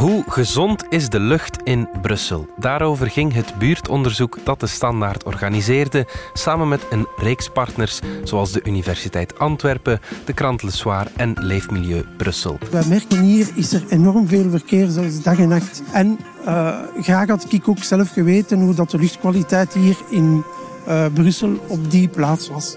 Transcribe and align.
Hoe 0.00 0.24
gezond 0.26 0.84
is 0.88 1.08
de 1.08 1.20
lucht 1.20 1.62
in 1.62 1.88
Brussel? 2.02 2.48
Daarover 2.56 3.10
ging 3.10 3.32
het 3.32 3.54
buurtonderzoek 3.58 4.38
dat 4.44 4.60
de 4.60 4.66
Standaard 4.66 5.24
organiseerde, 5.24 6.06
samen 6.32 6.68
met 6.68 6.86
een 6.90 7.06
reeks 7.16 7.48
partners 7.48 8.00
zoals 8.24 8.52
de 8.52 8.62
Universiteit 8.64 9.38
Antwerpen, 9.38 10.00
de 10.24 10.32
krant 10.32 10.62
Le 10.62 10.70
Soir 10.70 11.06
en 11.16 11.32
Leefmilieu 11.38 12.04
Brussel. 12.16 12.58
We 12.70 12.84
merken 12.88 13.22
hier 13.22 13.48
is 13.54 13.72
er 13.72 13.82
enorm 13.88 14.28
veel 14.28 14.50
verkeer, 14.50 14.88
zoals 14.88 15.22
dag 15.22 15.38
en 15.38 15.48
nacht. 15.48 15.82
En 15.92 16.18
uh, 16.46 16.78
graag 17.00 17.28
had 17.28 17.52
ik 17.52 17.68
ook 17.68 17.82
zelf 17.82 18.12
geweten 18.12 18.60
hoe 18.60 18.74
dat 18.74 18.90
de 18.90 18.98
luchtkwaliteit 18.98 19.74
hier 19.74 19.96
in 20.10 20.44
uh, 20.88 21.04
Brussel 21.14 21.64
op 21.66 21.90
die 21.90 22.08
plaats 22.08 22.48
was. 22.48 22.76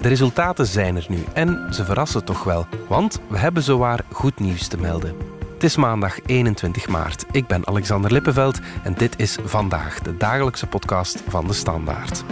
De 0.00 0.08
resultaten 0.08 0.66
zijn 0.66 0.96
er 0.96 1.06
nu 1.08 1.24
en 1.32 1.66
ze 1.70 1.84
verrassen 1.84 2.24
toch 2.24 2.44
wel, 2.44 2.66
want 2.88 3.20
we 3.28 3.38
hebben 3.38 3.62
zowaar 3.62 4.00
goed 4.12 4.40
nieuws 4.40 4.68
te 4.68 4.76
melden. 4.76 5.33
Het 5.54 5.62
is 5.62 5.76
maandag 5.76 6.18
21 6.26 6.88
maart. 6.88 7.24
Ik 7.30 7.46
ben 7.46 7.66
Alexander 7.66 8.12
Lippenveld 8.12 8.60
en 8.82 8.94
dit 8.94 9.18
is 9.18 9.38
vandaag 9.44 10.00
de 10.00 10.16
dagelijkse 10.16 10.66
podcast 10.66 11.22
van 11.28 11.46
de 11.46 11.52
Standaard. 11.52 12.24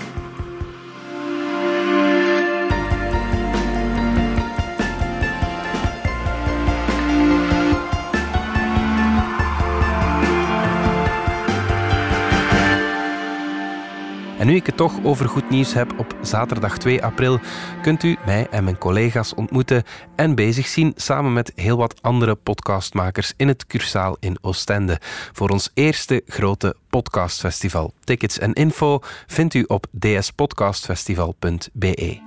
En 14.42 14.48
nu 14.48 14.54
ik 14.54 14.66
het 14.66 14.76
toch 14.76 15.04
over 15.04 15.28
goed 15.28 15.50
nieuws 15.50 15.72
heb, 15.72 15.98
op 15.98 16.16
zaterdag 16.22 16.78
2 16.78 17.04
april 17.04 17.40
kunt 17.82 18.02
u 18.02 18.16
mij 18.26 18.46
en 18.50 18.64
mijn 18.64 18.78
collega's 18.78 19.34
ontmoeten 19.34 19.82
en 20.16 20.34
bezig 20.34 20.66
zien 20.66 20.92
samen 20.96 21.32
met 21.32 21.52
heel 21.54 21.76
wat 21.76 22.02
andere 22.02 22.34
podcastmakers 22.34 23.32
in 23.36 23.48
het 23.48 23.66
Cursaal 23.66 24.16
in 24.20 24.36
Oostende 24.40 24.98
voor 25.32 25.48
ons 25.48 25.70
eerste 25.74 26.22
grote 26.26 26.76
podcastfestival. 26.88 27.92
Tickets 28.04 28.38
en 28.38 28.52
info 28.52 28.98
vindt 29.26 29.54
u 29.54 29.64
op 29.66 29.86
dspodcastfestival.be. 29.98 32.20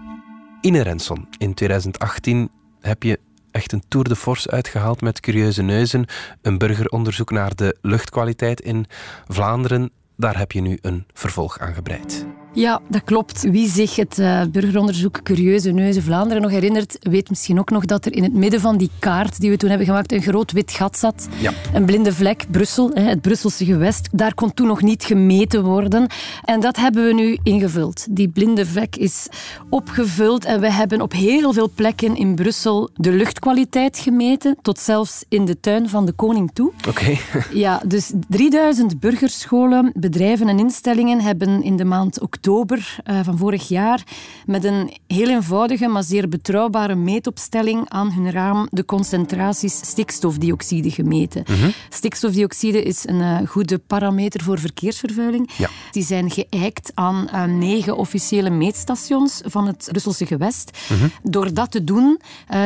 Ine 0.62 0.82
Renson, 0.82 1.28
in 1.38 1.54
2018 1.54 2.52
heb 2.82 3.04
je 3.04 3.20
echt 3.52 3.72
een 3.72 3.84
tour 3.88 4.08
de 4.08 4.16
force 4.16 4.52
uitgehaald 4.52 5.02
met 5.02 5.20
Curieuze 5.20 5.62
Neuzen, 5.62 6.06
een 6.42 6.58
burgeronderzoek 6.58 7.32
naar 7.32 7.56
de 7.56 7.78
luchtkwaliteit 7.82 8.62
in 8.62 8.86
Vlaanderen 9.28 9.92
daar 10.18 10.38
heb 10.38 10.52
je 10.52 10.62
nu 10.62 10.78
een 10.82 11.06
vervolg 11.14 11.60
aan 11.60 11.74
gebreid. 11.74 12.26
Ja, 12.56 12.82
dat 12.88 13.04
klopt. 13.04 13.50
Wie 13.52 13.70
zich 13.70 13.96
het 13.96 14.18
uh, 14.18 14.42
burgeronderzoek 14.52 15.22
Curieuze 15.24 15.72
Neuzen 15.72 16.04
Vlaanderen 16.04 16.42
nog 16.42 16.52
herinnert, 16.52 16.98
weet 17.02 17.30
misschien 17.30 17.60
ook 17.60 17.70
nog 17.70 17.86
dat 17.86 18.06
er 18.06 18.14
in 18.14 18.24
het 18.24 18.34
midden 18.34 18.60
van 18.60 18.78
die 18.78 18.90
kaart 19.00 19.40
die 19.40 19.50
we 19.50 19.58
toen 19.58 19.70
hebben 19.70 19.88
gemaakt 19.88 20.12
een 20.12 20.22
groot 20.22 20.52
wit 20.52 20.72
gat 20.72 20.98
zat. 20.98 21.28
Ja. 21.40 21.52
Een 21.74 21.86
blinde 21.86 22.14
vlek, 22.14 22.46
Brussel, 22.52 22.92
het 22.94 23.22
Brusselse 23.22 23.66
gewest. 23.66 24.08
Daar 24.12 24.34
kon 24.34 24.54
toen 24.54 24.68
nog 24.68 24.82
niet 24.82 25.04
gemeten 25.04 25.64
worden. 25.64 26.08
En 26.44 26.60
dat 26.60 26.76
hebben 26.76 27.06
we 27.06 27.14
nu 27.14 27.38
ingevuld. 27.44 28.06
Die 28.10 28.30
blinde 28.30 28.66
vlek 28.66 28.96
is 28.96 29.28
opgevuld 29.70 30.46
en 30.46 30.60
we 30.60 30.72
hebben 30.72 31.02
op 31.02 31.12
heel 31.12 31.54
veel 31.54 31.72
plekken 31.76 32.16
in 32.16 32.36
Brussel 32.36 32.90
de 32.94 33.12
luchtkwaliteit 33.12 33.98
gemeten, 33.98 34.58
tot 34.62 34.80
zelfs 34.80 35.26
in 35.30 35.46
de 35.46 35.60
tuin 35.60 35.90
van 35.90 36.06
de 36.06 36.12
koning 36.12 36.52
toe. 36.54 36.72
Oké. 36.88 37.18
Ja, 37.54 37.82
dus 37.88 38.12
3000 38.28 39.00
burgerscholen, 39.00 39.92
bedrijven 39.96 40.48
en 40.48 40.60
instellingen 40.60 41.22
hebben 41.22 41.64
in 41.64 41.76
de 41.76 41.86
maand 41.86 42.22
oktober 42.22 42.44
oktober 42.46 42.98
uh, 43.06 43.20
van 43.24 43.38
vorig 43.38 43.68
jaar 43.68 44.04
met 44.46 44.64
een 44.64 44.92
heel 45.08 45.30
eenvoudige, 45.30 45.88
maar 45.88 46.04
zeer 46.04 46.30
betrouwbare 46.30 46.96
meetopstelling 46.96 47.90
aan 47.90 48.12
hun 48.12 48.32
raam 48.32 48.68
de 48.72 48.86
concentraties 48.86 49.76
stikstofdioxide 49.76 50.92
gemeten. 50.92 51.44
Mhm. 51.48 51.70
Stikstofdioxide 51.90 52.84
is 52.84 53.08
een 53.08 53.20
uh, 53.20 53.38
goede 53.48 53.78
parameter 53.78 54.44
voor 54.44 54.60
verkeersvervuiling. 54.60 55.50
Ja. 55.58 55.70
Die 55.92 56.04
zijn 56.04 56.32
geëikt 56.32 56.92
aan 56.94 57.28
uh, 57.34 57.44
negen 57.44 57.98
officiële 57.98 58.50
meetstations 58.50 59.42
van 59.46 59.68
het 59.68 59.88
Brusselse 59.92 60.26
gewest. 60.26 60.78
Mhm. 60.90 61.08
Door 61.24 61.54
dat 61.54 61.72
te 61.72 61.84
doen, 61.84 62.20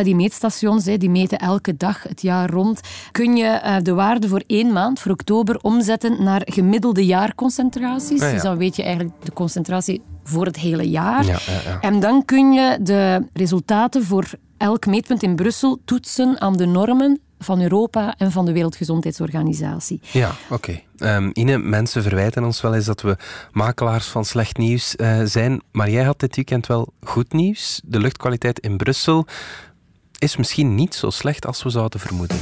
die 0.04 0.16
meetstations 0.16 0.84
die 0.84 1.10
meten 1.10 1.38
elke 1.38 1.78
dag 1.78 2.04
het 2.04 2.22
jaar 2.22 2.50
rond, 2.50 2.80
kun 3.12 3.36
je 3.36 3.80
de 3.84 3.94
waarde 3.94 4.28
voor 4.28 4.44
één 4.48 4.74
maand, 4.74 5.00
voor 5.00 5.12
oktober, 5.12 5.60
omzetten 5.62 6.24
naar 6.24 6.42
gemiddelde 6.46 7.06
jaarconcentraties. 7.06 8.22
Ah, 8.22 8.28
ja. 8.28 8.34
Dus 8.34 8.42
dan 8.42 8.58
weet 8.58 8.76
je 8.76 8.84
eigenlijk 8.84 9.14
de 9.24 9.34
concentratie 9.34 9.68
voor 10.24 10.46
het 10.46 10.56
hele 10.56 10.90
jaar. 10.90 11.26
Ja, 11.26 11.40
ja, 11.46 11.62
ja. 11.64 11.80
En 11.80 12.00
dan 12.00 12.26
kun 12.26 12.52
je 12.52 12.80
de 12.82 13.28
resultaten 13.34 14.04
voor 14.04 14.30
elk 14.58 14.86
meetpunt 14.86 15.24
in 15.24 15.36
Brussel 15.36 15.82
toetsen 15.86 16.42
aan 16.42 16.58
de 16.58 16.66
normen 16.66 17.20
van 17.40 17.62
Europa 17.62 18.16
en 18.18 18.32
van 18.32 18.46
de 18.46 18.52
Wereldgezondheidsorganisatie. 18.52 20.00
Ja, 20.12 20.32
oké. 20.50 20.84
Okay. 21.00 21.16
Um, 21.16 21.30
Ine, 21.34 21.58
mensen 21.58 22.04
verwijten 22.04 22.44
ons 22.44 22.62
wel 22.62 22.76
eens 22.76 22.86
dat 22.86 23.02
we 23.02 23.18
makelaars 23.52 24.08
van 24.08 24.26
slecht 24.26 24.58
nieuws 24.58 24.96
uh, 24.98 25.22
zijn. 25.24 25.62
Maar 25.72 25.90
jij 25.90 26.04
had 26.04 26.20
dit 26.20 26.36
weekend 26.36 26.68
wel 26.68 26.94
goed 27.04 27.34
nieuws. 27.34 27.82
De 27.86 28.00
luchtkwaliteit 28.00 28.60
in 28.60 28.78
Brussel 28.78 29.26
is 30.18 30.38
misschien 30.38 30.76
niet 30.76 30.96
zo 30.96 31.10
slecht 31.10 31.46
als 31.46 31.64
we 31.64 31.70
zouden 31.70 32.00
vermoeden. 32.00 32.38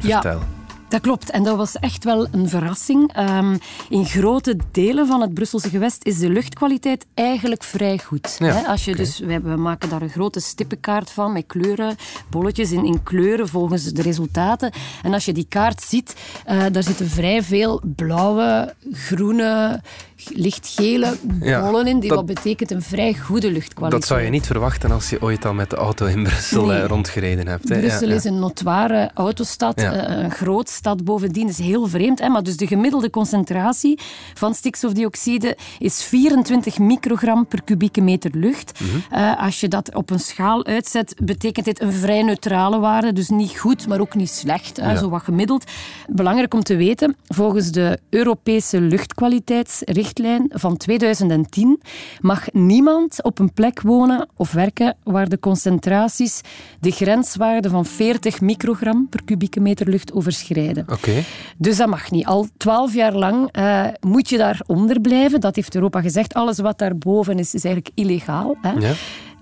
Vertel. 0.00 0.38
Ja. 0.38 0.55
Dat 0.88 1.00
klopt. 1.00 1.30
En 1.30 1.42
dat 1.42 1.56
was 1.56 1.76
echt 1.76 2.04
wel 2.04 2.26
een 2.30 2.48
verrassing. 2.48 3.18
Um, 3.18 3.58
in 3.88 4.04
grote 4.04 4.56
delen 4.72 5.06
van 5.06 5.20
het 5.20 5.34
Brusselse 5.34 5.68
gewest 5.68 6.04
is 6.04 6.18
de 6.18 6.30
luchtkwaliteit 6.30 7.06
eigenlijk 7.14 7.62
vrij 7.62 7.98
goed. 7.98 8.36
Ja, 8.38 8.62
Als 8.62 8.84
je 8.84 8.92
okay. 8.92 9.04
dus, 9.04 9.18
we, 9.18 9.40
we, 9.40 9.56
maken 9.56 9.88
daar 9.88 10.02
een 10.02 10.08
grote 10.08 10.40
stippenkaart 10.40 11.10
van 11.10 11.32
met 11.32 11.46
kleuren, 11.46 11.96
bolletjes 12.30 12.72
in, 12.72 12.84
in 12.84 13.02
kleuren 13.02 13.48
volgens 13.48 13.84
de 13.84 14.02
resultaten. 14.02 14.72
En 15.02 15.12
als 15.12 15.24
je 15.24 15.32
die 15.32 15.46
kaart 15.48 15.82
ziet, 15.82 16.16
uh, 16.48 16.64
daar 16.72 16.82
zitten 16.82 17.08
vrij 17.08 17.42
veel 17.42 17.82
blauwe, 17.96 18.74
groene, 18.92 19.80
lichtgele 20.24 21.16
bollen 21.22 21.84
ja, 21.84 21.90
in. 21.90 22.00
Die 22.00 22.08
dat, 22.08 22.18
wat 22.18 22.26
betekent 22.26 22.70
een 22.70 22.82
vrij 22.82 23.14
goede 23.14 23.52
luchtkwaliteit. 23.52 24.00
Dat 24.00 24.10
zou 24.10 24.20
je 24.20 24.30
niet 24.30 24.46
verwachten 24.46 24.90
als 24.90 25.10
je 25.10 25.22
ooit 25.22 25.44
al 25.44 25.54
met 25.54 25.70
de 25.70 25.76
auto 25.76 26.06
in 26.06 26.22
Brussel 26.22 26.66
nee. 26.66 26.78
uh, 26.78 26.86
rondgereden 26.86 27.48
hebt. 27.48 27.68
Hè? 27.68 27.78
Brussel 27.78 28.08
ja, 28.08 28.14
is 28.14 28.24
een 28.24 28.38
notoire 28.38 29.10
autostad, 29.14 29.80
uh, 29.80 29.90
een 29.92 30.30
groot 30.30 30.68
stad 30.68 31.04
bovendien. 31.04 31.48
Is 31.48 31.58
heel 31.58 31.86
vreemd. 31.86 32.18
Hè? 32.18 32.28
Maar 32.28 32.42
dus 32.42 32.56
de 32.56 32.66
gemiddelde 32.66 33.10
concentratie 33.10 33.98
van 34.34 34.54
stikstofdioxide 34.54 35.56
is 35.78 36.02
24 36.02 36.78
microgram 36.78 37.46
per 37.46 37.62
kubieke 37.62 38.00
meter 38.00 38.30
lucht. 38.34 38.80
Mhm. 38.80 39.20
Uh, 39.20 39.42
als 39.42 39.60
je 39.60 39.68
dat 39.68 39.94
op 39.94 40.10
een 40.10 40.20
schaal 40.20 40.64
uitzet, 40.64 41.14
betekent 41.24 41.64
dit 41.64 41.80
een 41.80 41.92
vrij 41.92 42.22
neutrale 42.22 42.78
waarde. 42.78 43.12
Dus 43.12 43.28
niet 43.28 43.58
goed, 43.58 43.88
maar 43.88 44.00
ook 44.00 44.14
niet 44.14 44.30
slecht. 44.30 44.76
Hè? 44.76 44.96
Zo 44.96 45.08
wat 45.08 45.22
gemiddeld. 45.22 45.64
Belangrijk 46.08 46.54
om 46.54 46.62
te 46.62 46.76
weten, 46.76 47.16
volgens 47.26 47.70
de 47.70 47.98
Europese 48.10 48.80
luchtkwaliteitsrichtlijn 48.80 50.04
van 50.48 50.76
2010 50.76 51.80
mag 52.20 52.52
niemand 52.52 53.22
op 53.22 53.38
een 53.38 53.52
plek 53.52 53.80
wonen 53.80 54.28
of 54.36 54.52
werken 54.52 54.96
waar 55.02 55.28
de 55.28 55.38
concentraties 55.38 56.40
de 56.80 56.90
grenswaarde 56.90 57.68
van 57.68 57.84
40 57.84 58.40
microgram 58.40 59.06
per 59.10 59.24
kubieke 59.24 59.60
meter 59.60 59.88
lucht 59.88 60.12
overschrijden. 60.12 60.84
Oké. 60.88 61.22
Dus 61.56 61.76
dat 61.76 61.88
mag 61.88 62.10
niet. 62.10 62.26
Al 62.26 62.46
twaalf 62.56 62.94
jaar 62.94 63.14
lang 63.14 63.56
uh, 63.58 63.86
moet 64.00 64.28
je 64.28 64.36
daaronder 64.36 65.00
blijven. 65.00 65.40
Dat 65.40 65.56
heeft 65.56 65.74
Europa 65.74 66.00
gezegd. 66.00 66.34
Alles 66.34 66.58
wat 66.58 66.78
daarboven 66.78 67.38
is, 67.38 67.54
is 67.54 67.64
eigenlijk 67.64 67.94
illegaal. 67.94 68.56
Hè? 68.60 68.72
Ja. 68.72 68.92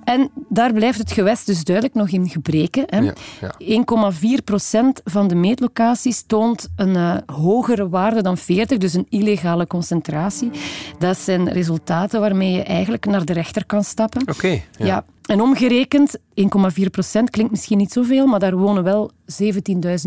En 0.05 0.31
daar 0.49 0.73
blijft 0.73 0.99
het 0.99 1.13
gewest 1.13 1.47
dus 1.47 1.65
duidelijk 1.65 1.95
nog 1.97 2.09
in 2.09 2.29
gebreken. 2.29 2.85
Hè. 2.87 2.99
Ja, 2.99 3.15
ja. 3.41 4.13
1,4 4.39 4.45
procent 4.45 5.01
van 5.05 5.29
de 5.29 5.35
meetlocaties 5.35 6.23
toont 6.23 6.69
een 6.77 6.97
uh, 6.97 7.17
hogere 7.27 7.89
waarde 7.89 8.23
dan 8.23 8.39
40, 8.39 8.79
dus 8.79 8.95
een 8.95 9.07
illegale 9.09 9.67
concentratie. 9.67 10.51
Dat 10.99 11.19
zijn 11.19 11.49
resultaten 11.49 12.21
waarmee 12.21 12.53
je 12.53 12.63
eigenlijk 12.63 13.07
naar 13.07 13.25
de 13.25 13.33
rechter 13.33 13.67
kan 13.67 13.85
stappen. 13.85 14.29
Oké. 14.29 14.49
ja. 14.49 14.61
Ja. 14.87 15.05
En 15.25 15.41
omgerekend, 15.41 16.19
1,4 16.19 16.91
procent 16.91 17.31
klinkt 17.31 17.51
misschien 17.51 17.79
niet 17.79 17.93
zoveel, 17.93 18.27
maar 18.27 18.41
daar 18.41 18.57
wonen 18.57 18.85
wel 18.85 19.11
17.000 19.43 19.53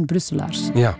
Brusselaars. 0.05 0.69
Ja, 0.73 0.97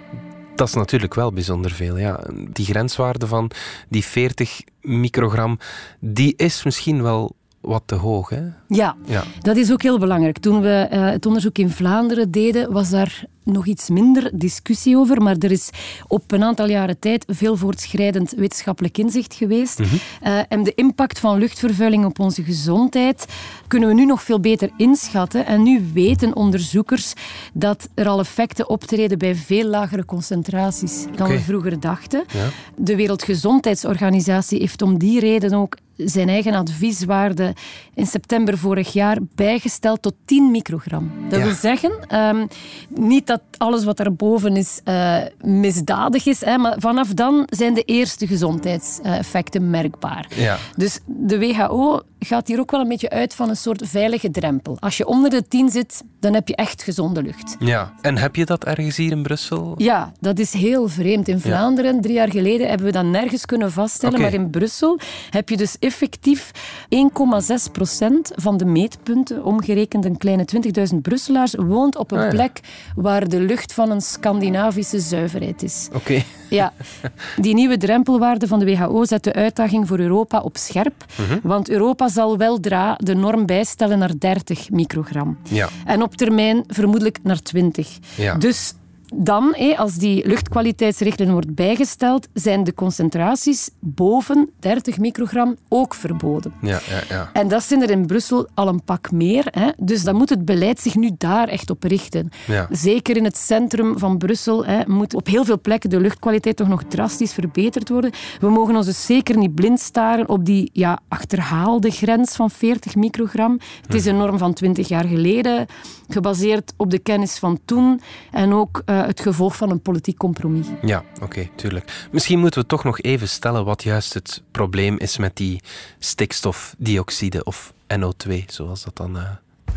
dat 0.55 0.67
is 0.67 0.73
natuurlijk 0.73 1.13
wel 1.13 1.31
bijzonder 1.31 1.71
veel. 1.71 1.97
Ja. 1.97 2.23
Die 2.51 2.65
grenswaarde 2.65 3.27
van 3.27 3.51
die 3.89 4.05
40 4.05 4.61
microgram, 4.81 5.59
die 5.99 6.33
is 6.35 6.63
misschien 6.63 7.01
wel 7.01 7.35
wat 7.61 7.83
te 7.85 7.95
hoog. 7.95 8.29
Hè? 8.29 8.41
Ja, 8.67 8.95
Ja. 9.05 9.23
dat 9.41 9.57
is 9.57 9.71
ook 9.71 9.81
heel 9.81 9.99
belangrijk. 9.99 10.37
Toen 10.37 10.61
we 10.61 10.89
uh, 10.91 11.09
het 11.09 11.25
onderzoek 11.25 11.57
in 11.57 11.69
Vlaanderen 11.69 12.31
deden, 12.31 12.71
was 12.71 12.89
daar 12.89 13.25
nog 13.43 13.65
iets 13.65 13.89
minder 13.89 14.29
discussie 14.33 14.97
over, 14.97 15.21
maar 15.21 15.35
er 15.39 15.51
is 15.51 15.69
op 16.07 16.31
een 16.31 16.43
aantal 16.43 16.69
jaren 16.69 16.99
tijd 16.99 17.25
veel 17.27 17.55
voortschrijdend 17.55 18.31
wetenschappelijk 18.31 18.97
inzicht 18.97 19.33
geweest. 19.33 19.79
Mhm. 19.79 19.95
Uh, 20.23 20.39
en 20.47 20.63
de 20.63 20.73
impact 20.75 21.19
van 21.19 21.37
luchtvervuiling 21.37 22.05
op 22.05 22.19
onze 22.19 22.43
gezondheid 22.43 23.25
kunnen 23.67 23.89
we 23.89 23.95
nu 23.95 24.05
nog 24.05 24.23
veel 24.23 24.39
beter 24.39 24.69
inschatten. 24.77 25.45
En 25.45 25.63
nu 25.63 25.89
weten 25.93 26.35
onderzoekers 26.35 27.13
dat 27.53 27.89
er 27.93 28.07
al 28.07 28.19
effecten 28.19 28.69
optreden 28.69 29.17
bij 29.17 29.35
veel 29.35 29.67
lagere 29.67 30.05
concentraties 30.05 31.05
dan 31.15 31.27
we 31.27 31.39
vroeger 31.39 31.79
dachten. 31.79 32.23
Ja. 32.33 32.47
De 32.75 32.95
Wereldgezondheidsorganisatie 32.95 34.59
heeft 34.59 34.81
om 34.81 34.97
die 34.97 35.19
reden 35.19 35.53
ook 35.53 35.77
zijn 35.97 36.29
eigen 36.29 36.53
advieswaarde 36.53 37.53
in 37.93 38.05
september 38.05 38.57
vorig 38.57 38.93
jaar 38.93 39.17
bijgesteld 39.35 40.01
tot 40.01 40.13
10 40.25 40.51
microgram. 40.51 41.11
Dat 41.29 41.39
Ja. 41.39 41.45
wil 41.45 41.55
zeggen, 41.55 41.91
ehm, 42.07 42.45
niet 42.89 43.27
dat 43.27 43.41
alles 43.57 43.83
wat 43.83 43.97
daarboven 43.97 44.55
is 44.55 44.81
eh, 44.83 45.17
misdadig 45.41 46.25
is, 46.25 46.45
hè, 46.45 46.57
maar 46.57 46.75
vanaf 46.79 47.13
dan 47.13 47.47
zijn 47.49 47.73
de 47.73 47.81
eerste 47.83 48.27
gezondheidseffecten 48.27 49.69
merkbaar. 49.69 50.27
Ja. 50.35 50.57
Dus 50.75 50.99
de 51.05 51.39
WHO 51.39 52.01
gaat 52.19 52.47
hier 52.47 52.59
ook 52.59 52.71
wel 52.71 52.79
een 52.81 52.87
beetje 52.87 53.09
uit 53.09 53.33
van 53.33 53.49
een 53.49 53.55
soort 53.57 53.81
veilige 53.87 54.31
drempel. 54.31 54.77
Als 54.79 54.97
je 54.97 55.05
onder 55.07 55.29
de 55.29 55.47
10 55.47 55.69
zit, 55.69 56.03
dan 56.19 56.33
heb 56.33 56.47
je 56.47 56.55
echt 56.55 56.83
gezonde 56.83 57.21
lucht. 57.23 57.55
Ja. 57.59 57.93
En 58.01 58.17
heb 58.17 58.35
je 58.35 58.45
dat 58.45 58.63
ergens 58.63 58.97
hier 58.97 59.11
in 59.11 59.21
Brussel? 59.23 59.73
Ja, 59.77 60.11
dat 60.19 60.39
is 60.39 60.53
heel 60.53 60.87
vreemd. 60.87 61.27
In 61.27 61.39
Vlaanderen, 61.39 62.01
drie 62.01 62.13
jaar 62.13 62.31
geleden, 62.31 62.67
hebben 62.67 62.85
we 62.85 62.91
dat 62.93 63.05
nergens 63.05 63.45
kunnen 63.45 63.71
vaststellen. 63.71 64.21
Maar 64.21 64.33
in 64.33 64.49
Brussel 64.49 64.99
heb 65.29 65.49
je 65.49 65.57
dus 65.57 65.75
effectief 65.87 66.51
1,6 66.89 67.71
procent 67.71 68.31
van 68.35 68.57
de 68.57 68.65
meetpunten, 68.65 69.43
omgerekend 69.43 70.05
een 70.05 70.17
kleine 70.17 70.45
20.000 70.93 70.97
Brusselaars, 71.01 71.53
woont 71.55 71.95
op 71.97 72.11
een 72.11 72.17
Ah, 72.17 72.23
ja. 72.23 72.29
plek 72.29 72.59
waar 72.95 73.27
de 73.29 73.39
lucht 73.39 73.73
van 73.73 73.91
een 73.91 74.01
Scandinavische 74.01 74.99
zuiverheid 74.99 75.63
is. 75.63 75.87
Oké. 75.93 76.23
Ja, 76.49 76.73
die 77.41 77.53
nieuwe 77.53 77.77
drempelwaarde 77.77 78.47
van 78.47 78.59
de 78.59 78.65
WHO 78.65 79.05
zet 79.05 79.23
de 79.23 79.33
uitdaging 79.33 79.87
voor 79.87 79.99
Europa 79.99 80.39
op 80.41 80.57
scherp. 80.57 81.05
Mhm. 81.15 81.39
Want 81.43 81.69
Europa 81.69 82.07
zal 82.09 82.37
weldra 82.37 82.95
de 83.03 83.15
norm 83.15 83.45
bijstellen 83.45 83.99
naar 83.99 84.11
30 84.19 84.69
microgram. 84.69 85.37
Ja. 85.43 85.69
En 85.85 86.01
op 86.01 86.15
termijn 86.15 86.63
vermoedelijk 86.67 87.19
naar 87.23 87.41
20. 87.41 87.97
Ja. 88.15 88.35
Dus 88.35 88.73
dan, 89.15 89.55
als 89.77 89.95
die 89.95 90.27
luchtkwaliteitsrichtlijn 90.27 91.31
wordt 91.31 91.55
bijgesteld, 91.55 92.27
zijn 92.33 92.63
de 92.63 92.73
concentraties 92.73 93.69
boven 93.79 94.49
30 94.59 94.97
microgram 94.97 95.55
ook 95.69 95.93
verboden. 95.93 96.53
Ja, 96.61 96.79
ja, 96.89 97.01
ja. 97.09 97.29
En 97.33 97.47
dat 97.47 97.63
zijn 97.63 97.81
er 97.81 97.89
in 97.89 98.05
Brussel 98.05 98.47
al 98.53 98.67
een 98.67 98.83
pak 98.83 99.11
meer. 99.11 99.47
Hè. 99.51 99.69
Dus 99.77 100.03
dan 100.03 100.15
moet 100.15 100.29
het 100.29 100.45
beleid 100.45 100.79
zich 100.79 100.95
nu 100.95 101.09
daar 101.17 101.47
echt 101.47 101.69
op 101.69 101.83
richten. 101.83 102.29
Ja. 102.47 102.67
Zeker 102.71 103.17
in 103.17 103.23
het 103.23 103.37
centrum 103.37 103.99
van 103.99 104.17
Brussel 104.17 104.65
hè, 104.65 104.81
moet 104.87 105.13
op 105.13 105.27
heel 105.27 105.45
veel 105.45 105.61
plekken 105.61 105.89
de 105.89 105.99
luchtkwaliteit 105.99 106.55
toch 106.55 106.67
nog 106.67 106.83
drastisch 106.83 107.33
verbeterd 107.33 107.89
worden. 107.89 108.11
We 108.39 108.49
mogen 108.49 108.75
ons 108.75 108.85
dus 108.85 109.05
zeker 109.05 109.37
niet 109.37 109.55
blind 109.55 109.79
staren 109.79 110.29
op 110.29 110.45
die 110.45 110.69
ja, 110.73 110.99
achterhaalde 111.07 111.91
grens 111.91 112.35
van 112.35 112.49
40 112.49 112.95
microgram. 112.95 113.59
Het 113.81 113.93
is 113.93 114.05
een 114.05 114.17
norm 114.17 114.37
van 114.37 114.53
20 114.53 114.87
jaar 114.87 115.05
geleden, 115.05 115.65
gebaseerd 116.07 116.73
op 116.77 116.91
de 116.91 116.99
kennis 116.99 117.37
van 117.37 117.59
toen 117.65 118.01
en 118.31 118.53
ook 118.53 118.81
eh, 119.01 119.07
het 119.07 119.19
gevolg 119.19 119.55
van 119.55 119.69
een 119.69 119.81
politiek 119.81 120.17
compromis. 120.17 120.67
Ja, 120.81 121.03
oké, 121.21 121.49
tuurlijk. 121.55 122.07
Misschien 122.11 122.39
moeten 122.39 122.61
we 122.61 122.67
toch 122.67 122.83
nog 122.83 123.01
even 123.01 123.29
stellen 123.29 123.65
wat 123.65 123.83
juist 123.83 124.13
het 124.13 124.43
probleem 124.51 124.97
is 124.97 125.17
met 125.17 125.35
die 125.35 125.61
stikstofdioxide 125.99 127.43
of 127.43 127.73
NO2, 127.99 128.45
zoals 128.45 128.83
dat 128.83 128.95
dan 128.95 129.17
eh, 129.17 129.23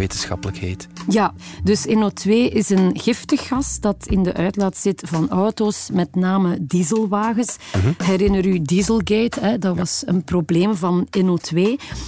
wetenschappelijk 0.01 0.59
heet. 0.59 0.89
Ja, 1.09 1.35
dus 1.63 1.87
NO2 1.87 2.31
is 2.31 2.69
een 2.69 2.99
giftig 2.99 3.47
gas 3.47 3.81
dat 3.81 4.07
in 4.07 4.23
de 4.23 4.35
uitlaat 4.35 4.77
zit 4.77 5.03
van 5.07 5.31
auto's, 5.31 5.89
met 5.93 6.15
name 6.15 6.57
dieselwagens. 6.61 7.57
Herinner 8.05 8.47
u 8.47 8.63
Dieselgate? 8.63 9.41
Hè? 9.41 9.59
Dat 9.59 9.77
was 9.77 10.03
een 10.07 10.25
probleem 10.25 10.77
van 10.77 11.07
NO2. 11.19 11.59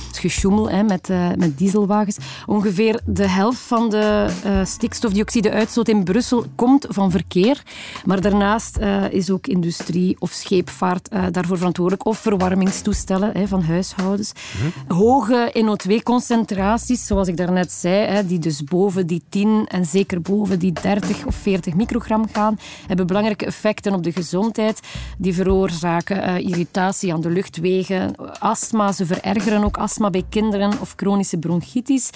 Het 0.06 0.19
gesjoemel 0.19 0.71
hè, 0.71 0.83
met, 0.83 1.11
eh, 1.11 1.29
met 1.37 1.59
dieselwagens. 1.59 2.17
Ongeveer 2.47 3.00
de 3.05 3.29
helft 3.29 3.59
van 3.59 3.91
de 3.91 4.27
eh, 4.45 4.65
stikstofdioxide-uitstoot 4.65 5.88
in 5.88 6.05
Brussel 6.05 6.45
komt 6.55 6.87
van 6.88 7.11
verkeer. 7.11 7.62
Maar 8.05 8.21
daarnaast 8.21 8.77
eh, 8.77 9.12
is 9.12 9.31
ook 9.31 9.47
industrie 9.47 10.17
of 10.19 10.31
scheepvaart 10.31 11.11
daarvoor 11.31 11.56
verantwoordelijk. 11.56 12.06
Of 12.06 12.19
verwarmingstoestellen 12.19 13.31
hè, 13.33 13.47
van 13.49 13.62
huishoudens. 13.62 14.33
Hoge 14.88 15.53
NO2-concentraties, 15.55 17.06
zoals 17.06 17.29
ik 17.29 17.37
daarnet 17.37 17.73
zei, 17.82 18.06
hè, 18.06 18.26
die 18.26 18.38
dus 18.38 18.64
boven 18.64 19.06
die 19.06 19.23
10 19.29 19.67
en 19.69 19.84
zeker 19.84 20.20
boven 20.20 20.58
die 20.58 20.73
30 20.73 21.26
of 21.26 21.34
40 21.34 21.75
microgram 21.75 22.26
gaan, 22.32 22.58
hebben 22.87 23.06
belangrijke 23.06 23.46
effecten 23.46 23.94
op 23.94 24.02
de 24.02 24.12
gezondheid. 24.12 24.81
Die 25.19 25.34
veroorzaken 25.34 26.23
eh, 26.23 26.38
irritatie 26.38 27.12
aan 27.12 27.20
de 27.20 27.31
luchtwegen, 27.31 28.14
astma. 28.38 28.93
Ze 28.93 29.06
verergeren 29.06 29.64
ook 29.64 29.76
astma 29.76 30.11
bij 30.11 30.25
kinderen 30.29 30.81
of 30.81 30.93
chronische 30.96 31.38
bronchitis. 31.38 32.11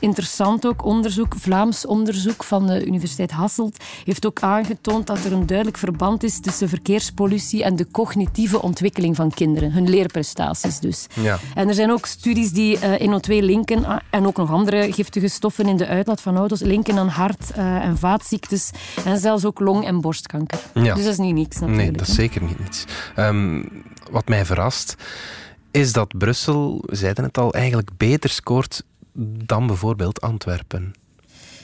Interessant 0.00 0.66
ook 0.66 0.84
onderzoek, 0.84 1.34
Vlaams 1.38 1.86
onderzoek 1.86 2.44
van 2.44 2.66
de 2.66 2.86
Universiteit 2.86 3.30
Hasselt, 3.30 3.84
heeft 4.04 4.26
ook 4.26 4.40
aangetoond 4.40 5.06
dat 5.06 5.24
er 5.24 5.32
een 5.32 5.46
duidelijk 5.46 5.78
verband 5.78 6.22
is 6.22 6.40
tussen 6.40 6.68
verkeerspollutie 6.68 7.64
en 7.64 7.76
de 7.76 7.86
cognitieve 7.90 8.62
ontwikkeling 8.62 9.16
van 9.16 9.30
kinderen, 9.30 9.72
hun 9.72 9.90
leerprestaties 9.90 10.78
dus. 10.78 11.06
Ja. 11.14 11.38
En 11.54 11.68
er 11.68 11.74
zijn 11.74 11.90
ook 11.90 12.06
studies 12.06 12.52
die 12.52 12.78
eh, 12.78 13.08
NO2 13.08 13.44
linken 13.44 13.84
ah, 13.84 13.98
en 14.10 14.26
ook 14.26 14.36
nog 14.36 14.50
andere 14.50 14.92
giftige 15.12 15.34
stoffen 15.34 15.68
in 15.68 15.76
de 15.76 15.86
uitlaat 15.86 16.20
van 16.20 16.36
auto's 16.36 16.60
linken 16.60 16.98
aan 16.98 17.08
hart- 17.08 17.50
eh, 17.50 17.84
en 17.84 17.98
vaatziektes 17.98 18.70
en 19.04 19.18
zelfs 19.18 19.44
ook 19.44 19.60
long- 19.60 19.84
en 19.84 20.00
borstkanker. 20.00 20.58
Ja. 20.74 20.94
Dus 20.94 21.04
dat 21.04 21.12
is 21.12 21.18
niet 21.18 21.34
niks 21.34 21.58
natuurlijk. 21.58 21.88
Nee, 21.88 21.92
dat 21.92 22.08
is 22.08 22.14
zeker 22.14 22.42
niet 22.42 22.58
niets. 22.58 22.84
Ehm, 23.14 23.64
wat 24.10 24.28
mij 24.28 24.44
verrast, 24.44 24.96
is 25.70 25.92
dat 25.92 26.18
Brussel, 26.18 26.82
we 26.86 26.96
zeiden 26.96 27.24
het 27.24 27.38
al, 27.38 27.52
eigenlijk 27.52 27.90
beter 27.96 28.30
scoort 28.30 28.82
dan 29.44 29.66
bijvoorbeeld 29.66 30.20
Antwerpen. 30.20 30.92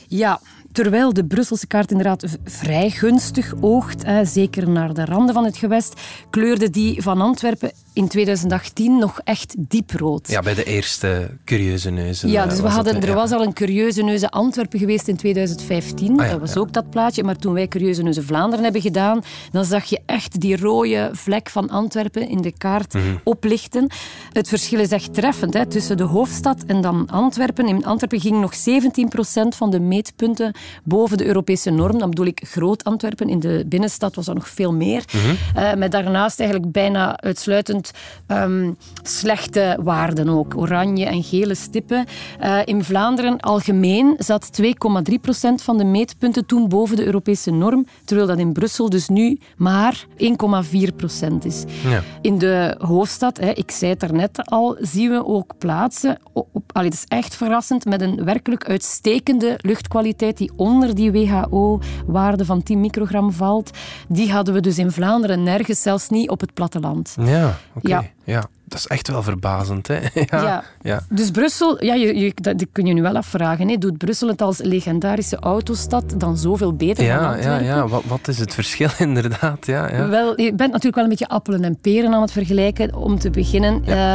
Ja, 0.09 0.41
terwijl 0.73 1.13
de 1.13 1.25
Brusselse 1.25 1.67
kaart 1.67 1.91
inderdaad 1.91 2.25
vrij 2.45 2.91
gunstig 2.91 3.55
oogt, 3.61 4.05
hè, 4.05 4.25
zeker 4.25 4.69
naar 4.71 4.95
de 4.95 5.05
randen 5.05 5.35
van 5.35 5.45
het 5.45 5.57
gewest, 5.57 6.01
kleurde 6.31 6.71
die 6.71 7.03
van 7.03 7.21
Antwerpen 7.21 7.73
in 7.99 8.09
2018 8.09 8.99
nog 8.99 9.21
echt 9.25 9.55
dieprood. 9.59 10.29
Ja, 10.29 10.41
bij 10.41 10.55
de 10.55 10.65
eerste 10.65 11.31
curieuze 11.45 11.91
neuzen. 11.91 12.29
Ja, 12.31 12.43
eh, 12.43 12.49
dus 12.51 12.61
we 12.61 12.69
hadden, 12.69 13.01
er 13.03 13.09
ja. 13.09 13.15
was 13.15 13.31
al 13.33 13.43
een 13.43 13.53
Curieuze 13.53 14.03
Neuze 14.03 14.31
Antwerpen 14.31 14.79
geweest 14.79 15.09
in 15.09 15.17
2015. 15.17 16.19
Ah 16.21 16.25
ja, 16.25 16.31
dat 16.31 16.41
was 16.41 16.53
ja. 16.53 16.61
ook 16.61 16.73
dat 16.73 16.91
plaatje. 16.91 17.23
Maar 17.25 17.37
toen 17.37 17.53
wij 17.53 17.69
Curieuze 17.69 18.03
Neuze 18.03 18.23
Vlaanderen 18.23 18.65
hebben 18.65 18.83
gedaan, 18.83 19.23
dan 19.51 19.65
zag 19.65 19.85
je 19.85 20.01
echt 20.07 20.41
die 20.41 20.57
rode 20.57 21.11
vlek 21.13 21.51
van 21.51 21.71
Antwerpen 21.71 22.29
in 22.29 22.41
de 22.43 22.53
kaart 22.59 22.95
Mhm. 22.95 23.05
oplichten. 23.25 23.91
Het 24.33 24.49
verschil 24.49 24.81
is 24.81 24.91
echt 24.91 25.15
treffend 25.15 25.55
hè, 25.55 25.67
tussen 25.67 25.97
de 25.97 26.03
hoofdstad 26.03 26.63
en 26.67 26.81
dan 26.81 27.07
Antwerpen. 27.11 27.67
In 27.69 27.85
Antwerpen 27.85 28.21
ging 28.21 28.41
nog 28.41 28.55
17% 28.55 29.55
van 29.57 29.71
de 29.71 29.81
meetpunten 29.81 30.55
boven 30.85 31.17
de 31.17 31.27
Europese 31.27 31.71
norm. 31.71 31.99
Dan 31.99 32.09
bedoel 32.09 32.27
ik 32.27 32.41
groot 32.47 32.85
Antwerpen. 32.85 33.29
In 33.29 33.41
de 33.41 33.65
binnenstad 33.67 34.15
was 34.15 34.25
dat 34.25 34.35
nog 34.35 34.49
veel 34.49 34.73
meer. 34.73 35.05
Mhm. 35.13 35.35
Eh, 35.55 35.75
met 35.75 35.93
daarnaast 35.93 36.41
eigenlijk 36.41 36.73
bijna 36.73 37.21
uitsluitend 37.21 37.88
ehm, 38.27 38.73
slechte 39.03 39.79
waarden 39.83 40.29
ook. 40.29 40.57
Oranje 40.57 41.07
en 41.07 41.23
gele 41.23 41.55
stippen. 41.55 42.05
Eh, 42.39 42.59
in 42.65 42.85
Vlaanderen 42.85 43.41
algemeen 43.41 44.15
zat 44.19 44.53
2,3% 44.53 45.63
van 45.63 45.79
de 45.79 45.85
meetpunten 45.85 46.47
toen 46.47 46.69
boven 46.69 46.97
de 46.97 47.05
Europese 47.05 47.51
norm, 47.51 47.87
terwijl 48.05 48.29
dat 48.29 48.39
in 48.39 48.53
Brussel 48.53 48.91
dus 48.91 49.09
nu 49.09 49.39
maar 49.57 50.07
1,4% 50.17 51.45
is. 51.45 51.65
Ja. 51.89 52.03
In 52.21 52.39
de 52.39 52.75
hoofdstad, 52.79 53.39
hè, 53.39 53.51
ik 53.51 53.71
zei 53.71 53.91
het 53.91 54.01
daarnet 54.01 54.51
al, 54.51 54.77
zien 54.81 55.11
we 55.11 55.27
ook 55.27 55.55
plaatsen. 55.59 56.19
Op, 56.33 56.49
op, 56.53 56.63
allee, 56.73 56.89
het 56.89 56.99
is 56.99 57.05
echt 57.09 57.35
verrassend 57.35 57.85
met 57.85 58.01
een 58.01 58.25
werkelijk 58.25 58.65
uitstekende 58.65 59.59
luchtkwaliteit 59.61 60.37
die 60.37 60.51
onder 60.57 60.95
die 60.95 61.13
WHO-waarde 61.13 62.45
van 62.45 62.63
10 62.63 62.81
microgram 62.81 63.33
valt. 63.33 63.71
Die 64.09 64.33
hadden 64.33 64.55
we 64.55 64.61
dus 64.61 64.79
in 64.79 64.91
Vlaanderen 64.91 65.43
nergens, 65.43 65.83
zelfs 65.83 66.09
niet 66.09 66.31
op 66.31 66.41
het 66.41 66.55
platteland. 66.55 67.17
Ja, 67.21 67.59
Ja. 67.83 68.05
Ja. 68.25 68.45
dat 68.65 68.79
is 68.79 68.87
echt 68.87 69.09
wel 69.09 69.23
verbazend, 69.23 69.87
hè? 69.87 69.99
Ja. 70.15 70.27
Ja. 70.43 70.65
ja. 70.83 71.01
Dus 71.09 71.31
Brussel, 71.31 71.85
ja, 71.85 71.95
je, 71.95 72.17
je, 72.17 72.33
dat, 72.35 72.59
dat 72.59 72.69
kun 72.73 72.87
je 72.87 72.93
nu 72.95 73.03
wel 73.03 73.17
afvragen. 73.17 73.69
Hè. 73.69 73.77
Doet 73.77 73.99
Brussel 73.99 74.29
het 74.29 74.43
als 74.43 74.59
legendarische 74.59 75.37
autostad 75.37 76.15
dan 76.17 76.37
zoveel 76.37 76.73
beter 76.75 76.97
dan 76.97 77.07
Ja, 77.07 77.21
ja, 77.21 77.33
Antwerpen? 77.33 77.65
ja. 77.67 77.87
Wat, 77.89 78.03
wat 78.07 78.29
is 78.29 78.39
het 78.39 78.55
verschil 78.55 78.89
inderdaad? 79.09 79.67
Ja, 79.67 79.91
ja. 79.91 80.09
Wel, 80.09 80.41
je 80.41 80.55
bent 80.55 80.71
natuurlijk 80.71 80.95
wel 80.95 81.05
een 81.05 81.11
beetje 81.11 81.29
appelen 81.29 81.65
en 81.65 81.79
peren 81.81 82.15
aan 82.15 82.23
het 82.23 82.33
vergelijken. 82.33 82.95
Om 82.95 83.19
te 83.19 83.31
beginnen, 83.31 83.85
eh, 83.85 84.15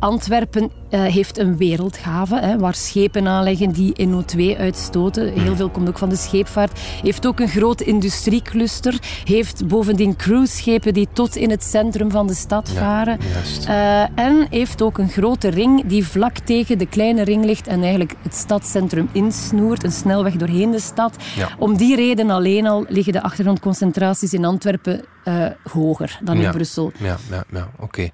Antwerpen 0.00 0.70
eh, 0.90 1.02
heeft 1.02 1.38
een 1.38 1.56
wereldgave 1.56 2.38
hè, 2.38 2.58
waar 2.58 2.74
schepen 2.74 3.26
aanleggen 3.28 3.70
die 3.72 4.08
NO2 4.08 4.58
uitstoten. 4.58 5.32
Heel 5.32 5.56
veel 5.56 5.70
komt 5.70 5.88
ook 5.88 5.98
van 5.98 6.08
de 6.08 6.16
scheepvaart. 6.16 6.80
Heeft 7.02 7.26
ook 7.26 7.40
een 7.40 7.48
groot 7.48 7.80
industriecluster. 7.80 8.98
Heeft 9.24 9.66
bovendien 9.66 10.16
cruiseschepen 10.16 10.94
die 10.94 11.08
tot 11.12 11.36
in 11.36 11.50
het 11.50 11.64
centrum 11.64 12.10
van 12.10 12.26
de 12.26 12.34
stad 12.34 12.70
varen. 12.70 13.18
Eh, 13.66 14.18
en 14.18 14.46
heeft 14.50 14.82
ook 14.82 14.98
een 14.98 15.08
grote 15.08 15.48
ring 15.48 15.86
die 15.86 16.06
vlak 16.06 16.38
tegen 16.38 16.78
de 16.78 16.86
kleine 16.86 17.22
ring 17.22 17.44
ligt 17.44 17.66
en 17.66 17.80
eigenlijk 17.80 18.14
het 18.22 18.34
stadscentrum 18.34 19.08
insnoert. 19.12 19.84
Een 19.84 19.92
snelweg 19.92 20.34
doorheen 20.34 20.70
de 20.70 20.80
stad. 20.80 21.16
Ja. 21.36 21.48
Om 21.58 21.76
die 21.76 21.96
reden 21.96 22.30
alleen 22.30 22.66
al 22.66 22.84
liggen 22.88 23.12
de 23.12 23.22
achtergrondconcentraties 23.22 24.32
in 24.32 24.44
Antwerpen 24.44 25.04
eh, 25.24 25.46
hoger 25.72 26.18
dan 26.22 26.36
in 26.36 26.42
Ja. 26.42 26.50
Brussel. 26.50 26.92
Ja, 26.98 27.16
ja, 27.30 27.44
ja 27.52 27.68
oké. 27.78 28.08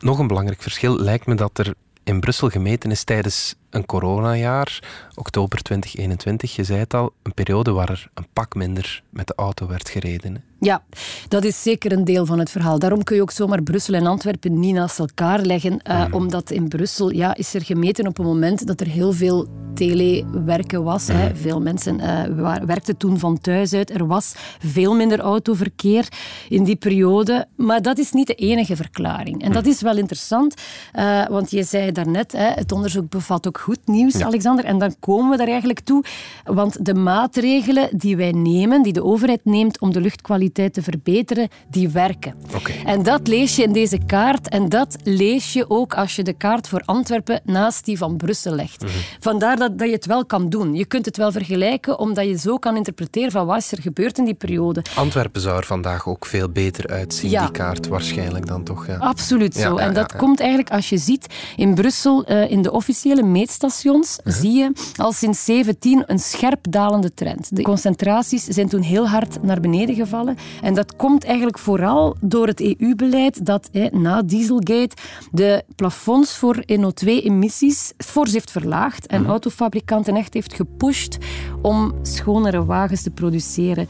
Nog 0.00 0.18
een 0.18 0.26
belangrijk 0.26 0.62
verschil 0.62 0.98
lijkt 0.98 1.26
me 1.26 1.34
dat 1.34 1.58
er 1.58 1.74
in 2.04 2.20
Brussel 2.20 2.48
gemeten 2.48 2.90
is 2.90 3.04
tijdens 3.04 3.54
een 3.70 3.86
coronajaar, 3.86 4.82
oktober 5.14 5.62
2021. 5.62 6.56
Je 6.56 6.64
zei 6.64 6.78
het 6.78 6.94
al, 6.94 7.12
een 7.22 7.34
periode 7.34 7.70
waar 7.72 7.90
er 7.90 8.10
een 8.14 8.26
pak 8.32 8.54
minder 8.54 9.02
met 9.10 9.26
de 9.26 9.34
auto 9.36 9.66
werd 9.66 9.88
gereden. 9.88 10.44
Ja, 10.60 10.82
dat 11.28 11.44
is 11.44 11.62
zeker 11.62 11.92
een 11.92 12.04
deel 12.04 12.26
van 12.26 12.38
het 12.38 12.50
verhaal. 12.50 12.78
Daarom 12.78 13.02
kun 13.02 13.16
je 13.16 13.22
ook 13.22 13.30
zomaar 13.30 13.62
Brussel 13.62 13.94
en 13.94 14.06
Antwerpen 14.06 14.60
niet 14.60 14.74
naast 14.74 14.98
elkaar 14.98 15.40
leggen. 15.40 15.80
Uh, 15.88 16.04
Omdat 16.10 16.50
in 16.50 16.68
Brussel 16.68 17.12
ja, 17.12 17.34
is 17.34 17.54
er 17.54 17.62
gemeten 17.62 18.06
op 18.06 18.18
een 18.18 18.24
moment 18.24 18.66
dat 18.66 18.80
er 18.80 18.86
heel 18.86 19.12
veel 19.12 19.48
telewerken 19.74 20.82
was. 20.84 21.08
Hè. 21.08 21.28
Mhm. 21.28 21.36
Veel 21.36 21.60
mensen 21.60 22.00
uh, 22.00 22.56
werkten 22.64 22.96
toen 22.96 23.18
van 23.18 23.38
thuis 23.38 23.72
uit. 23.72 23.90
Er 23.90 24.06
was 24.06 24.34
veel 24.58 24.94
minder 24.94 25.20
autoverkeer 25.20 26.08
in 26.48 26.64
die 26.64 26.76
periode. 26.76 27.46
Maar 27.56 27.82
dat 27.82 27.98
is 27.98 28.12
niet 28.12 28.26
de 28.26 28.34
enige 28.34 28.76
verklaring. 28.76 29.42
En 29.42 29.52
dat 29.52 29.62
mhm. 29.62 29.70
is 29.70 29.80
wel 29.80 29.96
interessant, 29.96 30.54
uh, 30.94 31.26
want 31.26 31.50
je 31.50 31.62
zei 31.62 31.92
daarnet, 31.92 32.32
hè, 32.32 32.46
het 32.46 32.72
onderzoek 32.72 33.08
bevat 33.08 33.46
ook 33.46 33.58
goed 33.58 33.78
nieuws, 33.84 34.20
Alexander. 34.20 34.64
En 34.64 34.78
dan 34.78 34.94
komen 35.00 35.30
we 35.30 35.36
daar 35.36 35.48
eigenlijk 35.48 35.80
toe. 35.80 36.04
Want 36.44 36.84
de 36.84 36.94
maatregelen 36.94 37.88
die 37.92 38.16
wij 38.16 38.32
nemen, 38.32 38.82
die 38.82 38.92
de 38.92 39.04
overheid 39.04 39.44
neemt 39.44 39.80
om 39.80 39.92
de 39.92 40.00
luchtkwaliteit 40.00 40.43
te 40.52 40.82
verbeteren, 40.82 41.48
die 41.68 41.88
werken. 41.88 42.34
Okay. 42.54 42.82
En 42.84 43.02
dat 43.02 43.26
lees 43.26 43.56
je 43.56 43.62
in 43.62 43.72
deze 43.72 43.98
kaart. 44.06 44.48
En 44.48 44.68
dat 44.68 44.96
lees 45.02 45.52
je 45.52 45.70
ook 45.70 45.94
als 45.94 46.16
je 46.16 46.22
de 46.22 46.32
kaart 46.32 46.68
voor 46.68 46.82
Antwerpen 46.84 47.40
naast 47.44 47.84
die 47.84 47.98
van 47.98 48.16
Brussel 48.16 48.54
legt. 48.54 48.82
Mhm. 48.82 48.92
Vandaar 49.20 49.56
dat, 49.56 49.78
dat 49.78 49.88
je 49.88 49.94
het 49.94 50.06
wel 50.06 50.26
kan 50.26 50.48
doen. 50.48 50.74
Je 50.74 50.84
kunt 50.84 51.04
het 51.04 51.16
wel 51.16 51.32
vergelijken, 51.32 51.98
omdat 51.98 52.26
je 52.26 52.38
zo 52.38 52.56
kan 52.56 52.76
interpreteren 52.76 53.30
van 53.30 53.46
wat 53.46 53.56
is 53.56 53.72
er 53.72 53.82
gebeurd 53.82 54.18
in 54.18 54.24
die 54.24 54.34
periode. 54.34 54.82
Antwerpen 54.94 55.40
zou 55.40 55.56
er 55.56 55.64
vandaag 55.64 56.08
ook 56.08 56.26
veel 56.26 56.48
beter 56.48 56.88
uitzien, 56.88 57.30
die 57.30 57.50
kaart 57.50 57.88
waarschijnlijk 57.88 58.46
dan 58.46 58.62
toch. 58.64 58.86
Ja. 58.86 58.96
Absoluut 58.96 59.54
zo. 59.54 59.76
en 59.76 59.94
dat 59.94 60.16
komt 60.16 60.40
eigenlijk 60.40 60.70
als 60.70 60.88
je 60.88 60.98
ziet 60.98 61.26
in 61.56 61.74
Brussel, 61.74 62.30
uh, 62.30 62.50
in 62.50 62.62
de 62.62 62.72
officiële 62.72 63.22
meetstations, 63.22 64.18
uh-huh. 64.18 64.34
zie 64.34 64.52
je 64.52 64.72
al 64.96 65.12
sinds 65.12 65.44
17 65.44 66.02
een 66.06 66.18
scherp 66.18 66.66
dalende 66.70 67.14
trend. 67.14 67.56
De 67.56 67.62
concentraties 67.62 68.44
zijn 68.44 68.68
toen 68.68 68.82
heel 68.82 69.08
hard 69.08 69.42
naar 69.42 69.60
beneden 69.60 69.94
gevallen. 69.94 70.33
En 70.62 70.74
dat 70.74 70.96
komt 70.96 71.24
eigenlijk 71.24 71.58
vooral 71.58 72.16
door 72.20 72.46
het 72.46 72.60
EU-beleid 72.60 73.46
dat 73.46 73.70
na 73.90 74.22
Dieselgate 74.22 74.96
de 75.32 75.64
plafonds 75.76 76.36
voor 76.36 76.56
NO2-emissies 76.56 77.92
fors 77.96 78.32
heeft 78.32 78.50
verlaagd 78.50 79.06
en 79.06 79.22
uh 79.22 79.28
autofabrikanten 79.28 80.16
echt 80.16 80.34
heeft 80.34 80.54
gepusht 80.54 81.18
om 81.62 81.94
schonere 82.02 82.64
wagens 82.64 83.02
te 83.02 83.10
produceren 83.10 83.88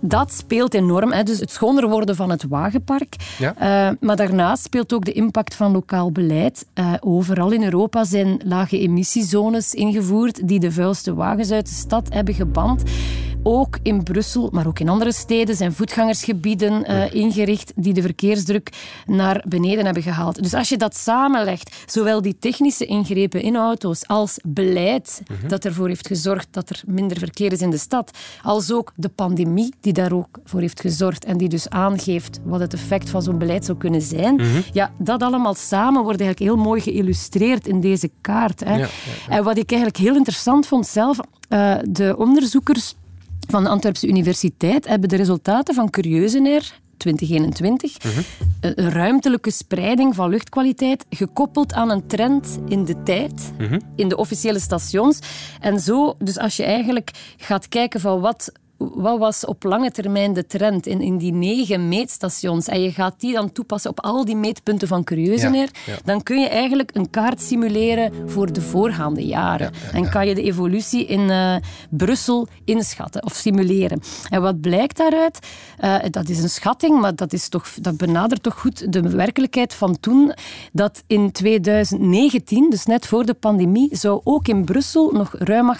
dat 0.00 0.32
speelt 0.32 0.74
enorm. 0.74 1.12
Hè. 1.12 1.22
Dus 1.22 1.40
het 1.40 1.50
schoner 1.50 1.88
worden 1.88 2.16
van 2.16 2.30
het 2.30 2.44
wagenpark. 2.48 3.16
Ja. 3.38 3.54
Uh, 3.54 3.96
maar 4.00 4.16
daarnaast 4.16 4.64
speelt 4.64 4.92
ook 4.92 5.04
de 5.04 5.12
impact 5.12 5.54
van 5.54 5.72
lokaal 5.72 6.12
beleid. 6.12 6.66
Uh, 6.74 6.92
overal 7.00 7.50
in 7.50 7.64
Europa 7.64 8.04
zijn 8.04 8.40
lage 8.44 8.78
emissiezones 8.78 9.74
ingevoerd 9.74 10.48
die 10.48 10.60
de 10.60 10.72
vuilste 10.72 11.14
wagens 11.14 11.50
uit 11.50 11.66
de 11.66 11.74
stad 11.74 12.12
hebben 12.12 12.34
geband. 12.34 12.82
Ook 13.48 13.78
in 13.82 14.02
Brussel, 14.02 14.48
maar 14.52 14.66
ook 14.66 14.78
in 14.78 14.88
andere 14.88 15.12
steden 15.12 15.56
zijn 15.56 15.72
voetgangersgebieden 15.72 16.90
uh, 16.90 17.14
ingericht 17.14 17.72
die 17.76 17.94
de 17.94 18.02
verkeersdruk 18.02 18.70
naar 19.06 19.44
beneden 19.48 19.84
hebben 19.84 20.02
gehaald. 20.02 20.42
Dus 20.42 20.54
als 20.54 20.68
je 20.68 20.76
dat 20.76 20.96
samenlegt, 20.96 21.76
zowel 21.86 22.22
die 22.22 22.36
technische 22.38 22.86
ingrepen 22.86 23.42
in 23.42 23.56
auto's 23.56 24.06
als 24.06 24.38
beleid 24.44 25.22
mhm. 25.26 25.48
dat 25.48 25.64
ervoor 25.64 25.88
heeft 25.88 26.06
gezorgd 26.06 26.48
dat 26.50 26.70
er 26.70 26.82
minder 26.86 27.18
verkeer 27.18 27.52
is 27.52 27.60
in 27.60 27.70
de 27.70 27.78
stad, 27.78 28.10
als 28.42 28.72
ook 28.72 28.92
de 28.96 29.08
pandemie 29.08 29.74
die 29.80 29.92
daar 29.92 30.12
ook 30.12 30.38
voor 30.44 30.60
heeft 30.60 30.80
gezorgd 30.80 31.24
en 31.24 31.36
die 31.36 31.48
dus 31.48 31.68
aangeeft 31.68 32.40
wat 32.44 32.60
het 32.60 32.74
effect 32.74 33.10
van 33.10 33.22
zo'n 33.22 33.38
beleid 33.38 33.64
zou 33.64 33.78
kunnen 33.78 34.02
zijn. 34.02 34.34
Mhm. 34.34 34.60
Ja, 34.72 34.92
dat 34.98 35.22
allemaal 35.22 35.54
samen 35.54 36.02
wordt 36.02 36.20
eigenlijk 36.20 36.52
heel 36.52 36.64
mooi 36.64 36.80
geïllustreerd 36.80 37.66
in 37.66 37.80
deze 37.80 38.10
kaart. 38.20 38.64
Hè. 38.64 38.86
En 39.28 39.44
wat 39.44 39.56
ik 39.56 39.70
eigenlijk 39.70 40.00
heel 40.00 40.16
interessant 40.16 40.66
vond 40.66 40.86
zelf, 40.86 41.18
uh, 41.48 41.74
de 41.82 42.14
onderzoekers 42.18 42.94
van 43.46 43.64
de 43.64 43.68
Antwerpse 43.68 44.08
Universiteit 44.08 44.86
hebben 44.86 45.08
de 45.08 45.16
resultaten 45.16 45.74
van 45.74 45.90
Air 45.92 46.80
2021, 46.96 48.02
mhm. 48.02 48.20
een 48.60 48.90
ruimtelijke 48.90 49.50
spreiding 49.50 50.14
van 50.14 50.30
luchtkwaliteit 50.30 51.06
gekoppeld 51.10 51.72
aan 51.72 51.90
een 51.90 52.06
trend 52.06 52.58
in 52.68 52.84
de 52.84 53.02
tijd, 53.02 53.52
mhm. 53.58 53.80
in 53.96 54.08
de 54.08 54.16
officiële 54.16 54.58
stations. 54.58 55.18
En 55.60 55.80
zo, 55.80 56.14
dus 56.18 56.38
als 56.38 56.56
je 56.56 56.64
eigenlijk 56.64 57.10
gaat 57.36 57.68
kijken 57.68 58.00
van 58.00 58.20
wat 58.20 58.52
wat 58.76 59.18
was 59.18 59.44
op 59.44 59.62
lange 59.62 59.90
termijn 59.90 60.32
de 60.32 60.46
trend 60.46 60.86
in, 60.86 61.00
in 61.00 61.18
die 61.18 61.32
negen 61.32 61.88
meetstations 61.88 62.66
en 62.66 62.80
je 62.80 62.92
gaat 62.92 63.20
die 63.20 63.32
dan 63.32 63.52
toepassen 63.52 63.90
op 63.90 64.00
al 64.00 64.24
die 64.24 64.36
meetpunten 64.36 64.88
van 64.88 65.04
Curieuzeneer, 65.04 65.70
dan 66.04 66.22
kun 66.22 66.40
je 66.40 66.48
eigenlijk 66.48 66.90
een 66.94 67.10
kaart 67.10 67.40
simuleren 67.40 68.12
voor 68.26 68.52
de 68.52 68.60
voorgaande 68.60 69.26
jaren. 69.26 69.72
en 69.92 70.10
kan 70.10 70.26
je 70.26 70.34
de 70.34 70.42
evolutie 70.42 71.06
in 71.06 71.20
uh, 71.20 71.56
Brussel 71.90 72.48
inschatten 72.64 73.24
of 73.24 73.34
simuleren. 73.34 74.00
En 74.28 74.42
wat 74.42 74.60
blijkt 74.60 74.96
daaruit? 74.96 75.38
Uh, 75.80 75.96
dat 76.10 76.28
is 76.28 76.42
een 76.42 76.48
schatting, 76.48 77.00
maar 77.00 77.14
dat, 77.14 77.32
is 77.32 77.48
toch, 77.48 77.68
dat 77.80 77.96
benadert 77.96 78.42
toch 78.42 78.54
goed 78.60 78.92
de 78.92 79.10
werkelijkheid 79.10 79.74
van 79.74 80.00
toen, 80.00 80.32
dat 80.72 81.02
in 81.06 81.32
2019, 81.32 82.70
dus 82.70 82.86
net 82.86 83.06
voor 83.06 83.26
de 83.26 83.34
pandemie, 83.34 83.88
zou 83.96 84.20
ook 84.24 84.48
in 84.48 84.64
Brussel 84.64 85.10
nog 85.12 85.34
ruim 85.38 85.76
8% 85.76 85.78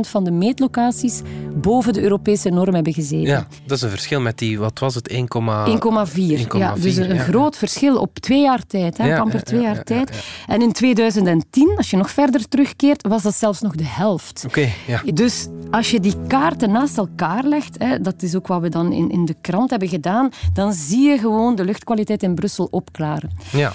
van 0.00 0.24
de 0.24 0.30
meetlocaties 0.30 1.20
boven 1.54 1.92
de 1.92 2.02
Europese 2.02 2.37
norm 2.44 2.74
hebben 2.74 2.92
gezeten. 2.92 3.26
Ja, 3.26 3.46
dat 3.66 3.76
is 3.76 3.82
een 3.82 3.90
verschil 3.90 4.20
met 4.20 4.38
die, 4.38 4.58
wat 4.58 4.78
was 4.78 4.94
het, 4.94 5.12
1,4? 5.12 5.16
1,4. 5.16 6.46
Ja, 6.56 6.74
dus 6.74 6.96
een, 6.96 7.18
groot 7.18 7.56
verschil 7.56 7.96
op 7.96 8.18
twee 8.18 8.42
jaar 8.42 8.66
tijd, 8.66 8.98
hè, 8.98 9.06
ja, 9.06 9.18
amper 9.18 9.42
twee 9.42 9.60
jaar 9.60 9.84
tijd. 9.84 10.24
En 10.46 10.62
in 10.62 10.72
2010, 10.72 11.72
als 11.76 11.90
je 11.90 11.96
nog 11.96 12.10
verder 12.10 12.48
terugkeert, 12.48 13.06
was 13.08 13.22
dat 13.22 13.34
zelfs 13.34 13.60
nog 13.60 13.74
de 13.74 13.86
helft. 13.86 14.44
Oké, 14.46 14.68
ja. 14.86 15.02
Dus 15.14 15.46
als 15.70 15.90
je 15.90 16.00
die 16.00 16.14
kaarten 16.26 16.70
naast 16.70 16.96
elkaar 16.98 17.44
legt, 17.44 17.76
hè, 17.78 18.00
dat 18.00 18.22
is 18.22 18.34
ook 18.34 18.46
wat 18.46 18.60
we 18.60 18.68
dan 18.68 18.92
in, 18.92 19.10
in 19.10 19.24
de 19.24 19.36
krant 19.40 19.70
hebben 19.70 19.88
gedaan, 19.88 20.30
dan 20.52 20.72
zie 20.72 21.08
je 21.08 21.18
gewoon 21.18 21.54
de 21.54 21.64
luchtkwaliteit 21.64 22.22
in 22.22 22.34
Brussel 22.34 22.68
opklaren. 22.70 23.30
Ja. 23.52 23.72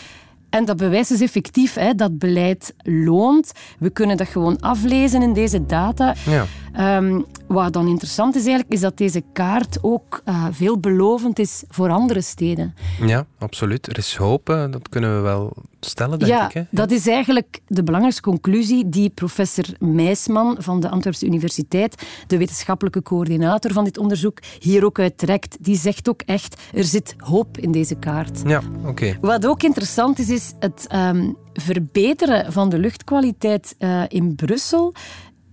En 0.53 0.65
dat 0.65 0.77
bewijst 0.77 1.09
dus 1.09 1.21
effectief 1.21 1.73
hè, 1.73 1.95
dat 1.95 2.17
beleid 2.17 2.73
loont. 2.77 3.51
We 3.79 3.89
kunnen 3.89 4.17
dat 4.17 4.27
gewoon 4.27 4.59
aflezen 4.59 5.21
in 5.21 5.33
deze 5.33 5.65
data. 5.65 6.15
Ja. 6.25 6.45
Ehm, 6.73 7.21
wat 7.47 7.73
dan 7.73 7.87
interessant 7.87 8.35
is 8.35 8.41
eigenlijk, 8.41 8.73
is 8.73 8.79
dat 8.79 8.97
deze 8.97 9.23
kaart 9.33 9.77
ook 9.81 10.21
uh, 10.25 10.45
veelbelovend 10.51 11.39
is 11.39 11.63
voor 11.67 11.89
andere 11.89 12.21
steden. 12.21 12.75
Ja, 13.05 13.25
absoluut. 13.37 13.87
Er 13.87 13.97
is 13.97 14.15
hoop, 14.15 14.45
dat 14.45 14.89
kunnen 14.89 15.15
we 15.15 15.21
wel 15.21 15.53
stellen, 15.79 16.19
denk 16.19 16.31
ja, 16.31 16.45
ik. 16.47 16.53
Hè? 16.53 16.63
dat 16.69 16.91
is 16.91 17.07
eigenlijk 17.07 17.59
de 17.67 17.83
belangrijkste 17.83 18.21
conclusie 18.29 18.89
die 18.89 19.09
professor 19.09 19.65
Meisman 19.79 20.55
van 20.59 20.79
de 20.79 20.89
Antwerpse 20.89 21.25
Universiteit, 21.25 22.07
de 22.27 22.37
wetenschappelijke 22.37 23.01
coördinator 23.01 23.71
van 23.71 23.83
dit 23.83 23.97
onderzoek, 23.97 24.39
hier 24.59 24.85
ook 24.85 24.99
uittrekt. 24.99 25.57
Die 25.59 25.77
zegt 25.77 26.09
ook 26.09 26.21
echt, 26.21 26.61
er 26.73 26.83
zit 26.83 27.15
hoop 27.17 27.57
in 27.57 27.71
deze 27.71 27.95
kaart. 27.95 28.41
Ja, 28.45 28.61
oké. 28.85 29.17
Wat 29.21 29.47
ook 29.47 29.63
interessant 29.63 30.19
is, 30.19 30.29
is 30.29 30.53
het 30.59 30.87
um, 30.95 31.37
verbeteren 31.53 32.51
van 32.51 32.69
de 32.69 32.79
luchtkwaliteit 32.79 33.75
uh, 33.79 34.03
in 34.07 34.35
Brussel 34.35 34.93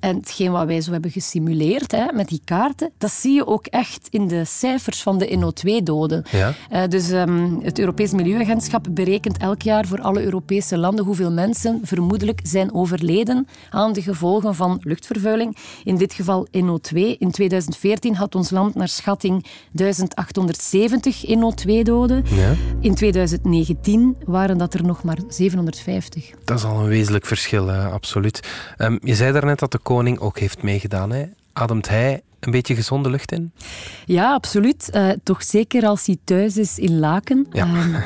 en 0.00 0.16
hetgeen 0.16 0.52
wat 0.52 0.66
wij 0.66 0.80
zo 0.80 0.92
hebben 0.92 1.11
gesimuleerd 1.11 1.92
hè, 1.92 2.12
met 2.12 2.28
die 2.28 2.40
kaarten, 2.45 2.90
dat 2.99 3.11
zie 3.11 3.35
je 3.35 3.47
ook 3.47 3.66
echt 3.66 4.09
in 4.11 4.28
de 4.28 4.45
cijfers 4.45 5.02
van 5.02 5.19
de 5.19 5.26
NO2-doden. 5.26 6.25
Ja. 6.30 6.54
Uh, 6.73 6.83
dus 6.88 7.11
um, 7.11 7.61
het 7.62 7.78
Europees 7.78 8.12
Milieuagentschap 8.12 8.87
berekent 8.90 9.37
elk 9.37 9.62
jaar 9.62 9.87
voor 9.87 10.00
alle 10.00 10.23
Europese 10.23 10.78
landen 10.78 11.04
hoeveel 11.04 11.33
mensen 11.33 11.80
vermoedelijk 11.83 12.40
zijn 12.42 12.75
overleden 12.75 13.47
aan 13.71 13.92
de 13.92 14.02
gevolgen 14.02 14.54
van 14.54 14.78
luchtvervuiling. 14.83 15.57
In 15.85 15.97
dit 15.97 16.12
geval 16.12 16.47
NO2. 16.47 16.99
In 17.19 17.30
2014 17.30 18.14
had 18.14 18.35
ons 18.35 18.50
land 18.50 18.75
naar 18.75 18.88
schatting 18.88 19.47
1870 19.73 21.25
NO2-doden. 21.26 22.25
Ja. 22.25 22.54
In 22.80 22.95
2019 22.95 24.16
waren 24.25 24.59
dat 24.59 24.75
er 24.75 24.85
nog 24.85 25.02
maar 25.02 25.19
750. 25.28 26.30
Dat 26.45 26.59
is 26.59 26.64
al 26.64 26.80
een 26.80 26.88
wezenlijk 26.88 27.26
verschil, 27.26 27.66
hè? 27.66 27.88
absoluut. 27.88 28.40
Um, 28.78 28.99
je 29.02 29.14
zei 29.14 29.33
daarnet 29.33 29.59
dat 29.59 29.73
de 29.73 29.78
koning 29.94 30.18
ook 30.18 30.38
heeft 30.38 30.62
meegedaan. 30.62 31.12
Hè? 31.12 31.25
Ademt 31.52 31.88
hij 31.88 32.23
een 32.40 32.50
beetje 32.50 32.75
gezonde 32.75 33.11
lucht 33.11 33.32
in? 33.32 33.52
Ja, 34.06 34.32
absoluut. 34.32 34.90
Uh, 34.92 35.11
toch 35.23 35.42
zeker 35.42 35.87
als 35.87 36.06
hij 36.06 36.16
thuis 36.25 36.56
is 36.56 36.78
in 36.78 36.99
Laken. 36.99 37.47
Ja. 37.52 37.66
Um, 37.66 37.97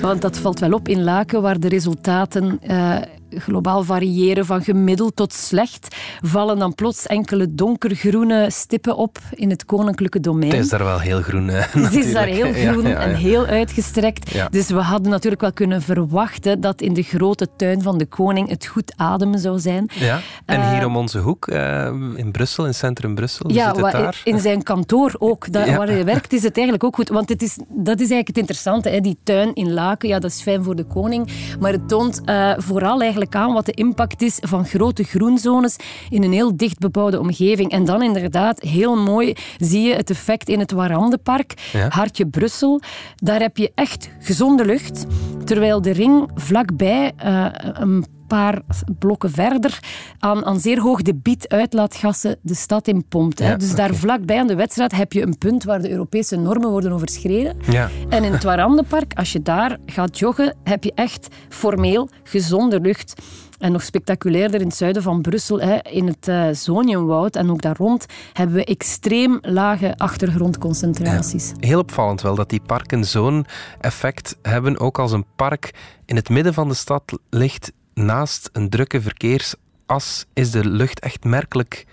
want 0.00 0.22
dat 0.22 0.38
valt 0.38 0.58
wel 0.58 0.72
op 0.72 0.88
in 0.88 1.02
Laken, 1.02 1.42
waar 1.42 1.60
de 1.60 1.68
resultaten 1.68 2.60
uh, 2.66 2.98
globaal 3.36 3.82
variëren 3.82 4.46
van 4.46 4.62
gemiddeld 4.62 5.16
tot 5.16 5.32
slecht, 5.32 5.96
vallen 6.20 6.58
dan 6.58 6.74
plots 6.74 7.06
enkele 7.06 7.54
donkergroene 7.54 8.50
stippen 8.50 8.96
op 8.96 9.18
in 9.30 9.50
het 9.50 9.64
koninklijke 9.64 10.20
domein. 10.20 10.52
Het 10.52 10.60
is 10.60 10.68
daar 10.68 10.84
wel 10.84 11.00
heel 11.00 11.22
groen. 11.22 11.48
Het 11.82 11.94
is 11.94 12.12
daar 12.12 12.26
heel 12.26 12.52
groen 12.52 12.86
en 12.86 13.14
heel 13.14 13.46
uitgestrekt. 13.46 14.34
Dus 14.50 14.68
we 14.68 14.80
hadden 14.80 15.10
natuurlijk 15.10 15.40
wel 15.40 15.52
kunnen 15.52 15.82
verwachten 15.82 16.60
dat 16.60 16.80
in 16.80 16.94
de 16.94 17.02
grote 17.02 17.48
tuin 17.56 17.82
van 17.82 17.98
de 17.98 18.06
koning 18.06 18.48
het 18.48 18.66
goed 18.66 18.92
ademen 18.96 19.38
zou 19.38 19.58
zijn. 19.58 19.90
Ja. 19.94 20.20
En 20.44 20.60
uh, 20.60 20.72
hier 20.72 20.86
om 20.86 20.96
onze 20.96 21.18
hoek, 21.18 21.48
uh, 21.48 21.86
in 22.14 22.30
Brussel, 22.32 22.66
in 22.66 22.74
centrum 22.74 23.14
Brussel, 23.14 23.50
ja, 23.50 23.74
zit 23.74 23.84
het 23.84 23.92
daar? 23.92 24.20
in 24.24 24.40
zijn 24.40 24.62
kantoor 24.62 25.14
ook. 25.18 25.52
Daar, 25.52 25.76
Waar 25.76 25.86
hij 25.86 26.04
werkt 26.04 26.32
is 26.32 26.42
het 26.42 26.54
eigenlijk 26.54 26.84
ook 26.84 26.94
goed. 26.94 27.08
Want 27.08 27.28
het 27.28 27.42
is, 27.42 27.56
dat 27.68 27.94
is 27.94 28.10
eigenlijk 28.10 28.28
het 28.28 28.36
interessante. 28.36 28.88
Hè? 28.88 29.00
Die 29.00 29.18
tuin 29.22 29.54
in 29.54 29.72
Laken, 29.72 30.08
ja, 30.08 30.18
dat 30.18 30.30
is 30.30 30.42
fijn 30.42 30.64
voor 30.64 30.76
de 30.76 30.84
koning. 30.84 31.32
Maar 31.60 31.72
het 31.72 31.88
toont 31.88 32.20
uh, 32.24 32.52
vooral 32.56 33.00
eigenlijk 33.00 33.21
eigenlijk 33.22 33.34
aan 33.34 33.54
wat 33.54 33.66
de 33.66 33.82
impact 33.82 34.22
is 34.22 34.38
van 34.40 34.64
grote 34.66 35.02
groenzones 35.04 35.76
in 36.10 36.22
een 36.22 36.32
heel 36.32 36.56
dicht 36.56 36.78
bebouwde 36.78 37.20
omgeving. 37.20 37.70
En 37.70 37.84
dan 37.84 38.02
inderdaad, 38.02 38.60
heel 38.60 38.96
mooi, 38.96 39.34
zie 39.58 39.82
je 39.82 39.94
het 39.94 40.10
effect 40.10 40.48
in 40.48 40.58
het 40.58 40.70
Warandenpark, 40.72 41.54
Ja. 41.72 41.88
Hartje 41.88 42.26
Brussel. 42.26 42.80
Daar 43.16 43.40
heb 43.40 43.56
je 43.56 43.72
echt 43.74 44.10
gezonde 44.20 44.64
lucht, 44.64 45.06
terwijl 45.44 45.82
de 45.82 45.92
ring 45.92 46.30
vlakbij 46.34 47.12
eh, 47.16 47.46
een 47.52 48.04
paar 48.32 48.62
blokken 48.98 49.30
verder 49.30 49.78
aan, 50.18 50.44
aan 50.44 50.60
zeer 50.60 50.80
hoog 50.80 51.02
debiet 51.02 51.48
uitlaatgassen 51.48 52.36
de 52.42 52.54
stad 52.54 52.88
in 52.88 53.04
pompt. 53.08 53.38
Ja, 53.38 53.56
dus 53.56 53.74
daar 53.74 53.94
vlakbij 53.94 54.38
aan 54.38 54.46
de 54.46 54.54
wedstrijd 54.54 54.92
heb 54.92 55.12
je 55.12 55.22
een 55.22 55.38
punt 55.38 55.64
waar 55.64 55.82
de 55.82 55.90
Europese 55.90 56.36
normen 56.36 56.70
worden 56.70 56.92
overschreden. 56.92 57.56
Ja. 57.70 57.88
En 58.08 58.24
in 58.24 58.32
het 58.32 58.42
Warandenpark, 58.42 59.14
als 59.14 59.32
je 59.32 59.42
daar 59.42 59.78
gaat 59.86 60.18
joggen, 60.18 60.56
heb 60.64 60.84
je 60.84 60.92
echt 60.94 61.28
formeel 61.48 62.08
gezonde 62.22 62.80
lucht. 62.80 63.22
En 63.58 63.72
nog 63.72 63.82
spectaculairder 63.82 64.60
in 64.60 64.66
het 64.66 64.76
zuiden 64.76 65.02
van 65.02 65.22
Brussel, 65.22 65.60
hè, 65.60 65.78
in 65.82 66.06
het 66.06 66.28
uh, 66.28 66.44
Zoniumwoud 66.52 67.36
en 67.36 67.50
ook 67.50 67.62
daar 67.62 67.76
rond, 67.76 68.06
hebben 68.32 68.56
we 68.56 68.64
extreem 68.64 69.38
lage 69.40 69.94
achtergrondconcentraties. 69.96 71.52
Heel 71.58 71.78
opvallend 71.78 72.22
wel 72.22 72.34
dat 72.34 72.50
die 72.50 72.60
parken 72.66 73.04
zo'n 73.04 73.46
effect 73.80 74.38
hebben, 74.42 74.80
ook 74.80 74.98
als 74.98 75.12
een 75.12 75.26
park 75.36 75.74
in 76.06 76.16
het 76.16 76.28
midden 76.28 76.54
van 76.54 76.68
de 76.68 76.74
stad 76.74 77.18
ligt 77.30 77.72
naast 77.94 78.48
een 78.52 78.68
drukke 78.68 79.00
verkeersas, 79.02 80.24
is 80.32 80.50
de 80.50 80.68
lucht 80.68 81.00
echt 81.00 81.24
merkelijk 81.24 81.86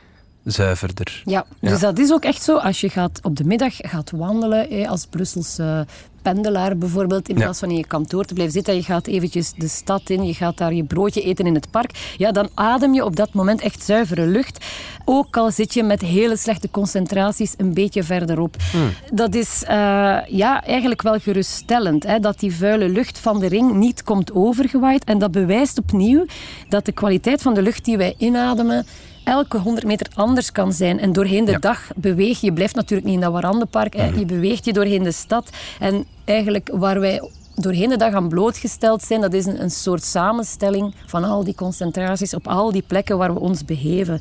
zuiverder. 0.43 1.21
Ja, 1.25 1.45
dus 1.59 1.71
Ja. 1.71 1.77
dat 1.77 1.99
is 1.99 2.11
ook 2.11 2.23
echt 2.23 2.41
zo. 2.43 2.57
Als 2.57 2.81
je 2.81 2.89
gaat 2.89 3.19
op 3.23 3.35
de 3.35 3.43
middag 3.43 3.73
gaat 3.77 4.11
wandelen, 4.11 4.67
hè, 4.69 4.87
als 4.87 5.05
Brusselse 5.05 5.87
pendelaar 6.21 6.77
bijvoorbeeld, 6.77 7.29
in 7.29 7.35
plaats 7.35 7.59
van 7.59 7.69
in 7.69 7.77
je 7.77 7.87
kantoor 7.87 8.25
te 8.25 8.33
blijven 8.33 8.55
zitten, 8.55 8.75
je 8.75 8.83
gaat 8.83 9.07
eventjes 9.07 9.53
de 9.57 9.67
stad 9.67 10.09
in, 10.09 10.25
je 10.25 10.33
gaat 10.33 10.57
daar 10.57 10.73
je 10.73 10.83
broodje 10.83 11.21
eten 11.21 11.45
in 11.45 11.53
het 11.53 11.71
park, 11.71 12.13
ja, 12.17 12.31
dan 12.31 12.49
adem 12.53 12.93
je 12.93 13.05
op 13.05 13.15
dat 13.15 13.33
moment 13.33 13.61
echt 13.61 13.83
zuivere 13.83 14.25
lucht. 14.25 14.65
Ook 15.05 15.37
al 15.37 15.51
zit 15.51 15.73
je 15.73 15.83
met 15.83 16.01
hele 16.01 16.37
slechte 16.37 16.71
concentraties 16.71 17.53
een 17.57 17.73
beetje 17.73 18.03
verderop. 18.03 18.55
Dat 19.13 19.35
is 19.35 19.63
eh, 19.63 19.77
ja, 20.27 20.63
eigenlijk 20.63 21.01
wel 21.01 21.19
geruststellend, 21.19 22.03
hè, 22.03 22.19
dat 22.19 22.39
die 22.39 22.55
vuile 22.55 22.89
lucht 22.89 23.19
van 23.19 23.39
de 23.39 23.47
ring 23.47 23.73
niet 23.73 24.03
komt 24.03 24.33
overgewaaid. 24.33 25.03
En 25.03 25.17
dat 25.17 25.31
bewijst 25.31 25.77
opnieuw 25.77 26.25
dat 26.69 26.85
de 26.85 26.91
kwaliteit 26.91 27.41
van 27.41 27.53
de 27.53 27.61
lucht 27.61 27.85
die 27.85 27.97
wij 27.97 28.15
inademen 28.17 28.85
elke 29.29 29.57
100 29.57 29.85
meter 29.85 30.07
anders 30.15 30.51
kan 30.51 30.73
zijn. 30.73 30.99
En 30.99 31.13
doorheen 31.13 31.45
de 31.45 31.51
Ja. 31.51 31.57
dag 31.57 31.87
beweeg 31.95 32.39
je. 32.39 32.45
Je 32.45 32.53
blijft 32.53 32.75
natuurlijk 32.75 33.07
niet 33.07 33.15
in 33.17 33.21
dat 33.21 33.31
Warandenpark. 33.31 33.95
hè. 33.95 34.05
Je 34.05 34.25
beweegt 34.25 34.65
je 34.65 34.73
doorheen 34.73 35.03
de 35.03 35.11
stad. 35.11 35.49
En 35.79 36.05
eigenlijk 36.25 36.69
waar 36.73 36.99
wij 36.99 37.29
doorheen 37.55 37.89
de 37.89 37.97
dag 37.97 38.13
aan 38.13 38.27
blootgesteld 38.29 39.01
zijn, 39.03 39.21
dat 39.21 39.33
is 39.33 39.45
een, 39.45 39.61
een 39.61 39.71
soort 39.71 40.03
samenstelling 40.03 40.93
van 41.05 41.23
al 41.23 41.43
die 41.43 41.55
concentraties 41.55 42.33
op 42.33 42.47
al 42.47 42.71
die 42.71 42.83
plekken 42.87 43.17
waar 43.17 43.33
we 43.33 43.39
ons 43.39 43.65
begeven. 43.65 44.19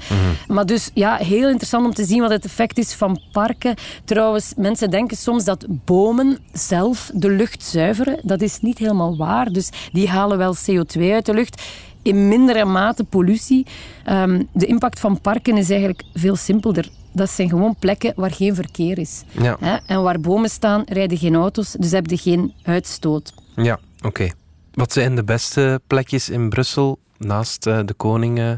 Maar 0.49 0.67
dus 0.67 0.91
ja, 0.95 1.17
heel 1.17 1.49
interessant 1.49 1.85
om 1.87 1.95
te 1.95 2.05
zien 2.05 2.21
wat 2.21 2.31
het 2.31 2.45
effect 2.45 2.79
is 2.79 2.93
van 2.95 3.21
parken. 3.33 3.75
Trouwens, 4.05 4.53
mensen 4.57 4.91
denken 4.91 5.17
soms 5.17 5.45
dat 5.45 5.67
bomen 5.69 6.39
zelf 6.53 7.11
de 7.15 7.31
lucht 7.31 7.63
zuiveren. 7.65 8.19
Dat 8.23 8.41
is 8.43 8.61
niet 8.61 8.79
helemaal 8.79 9.17
waar. 9.17 9.53
Dus 9.53 9.69
die 9.93 10.09
halen 10.09 10.39
wel 10.39 10.55
CO2 10.57 11.01
uit 11.13 11.27
de 11.27 11.35
lucht 11.35 11.63
in 12.09 12.29
mindere 12.29 12.65
mate 12.65 13.05
pollutie. 13.05 13.67
Ehm, 14.05 14.43
de 14.53 14.67
impact 14.67 15.01
van 15.01 15.21
parken 15.21 15.57
is 15.57 15.71
eigenlijk 15.71 16.03
veel 16.15 16.37
simpelder. 16.37 16.89
Dat 17.13 17.31
zijn 17.31 17.49
gewoon 17.49 17.77
plekken 17.79 18.13
waar 18.17 18.33
geen 18.33 18.55
verkeer 18.55 18.99
is. 18.99 19.23
Ja. 19.31 19.57
Hè? 19.61 19.77
En 19.87 20.03
waar 20.03 20.21
bomen 20.21 20.51
staan, 20.51 20.83
rijden 20.87 21.19
geen 21.19 21.35
auto's, 21.35 21.73
dus 21.73 21.91
heb 21.91 22.07
je 22.07 22.17
geen 22.17 22.53
uitstoot. 22.63 23.33
Ja, 23.57 23.79
oké. 24.03 24.29
Wat 24.73 24.93
zijn 24.93 25.17
de 25.17 25.25
beste 25.25 25.81
plekjes 25.87 26.29
in 26.29 26.49
Brussel 26.49 26.99
naast 27.19 27.67
eh, 27.67 27.79
de 27.85 27.95
koning 27.95 28.39
eh, 28.39 28.51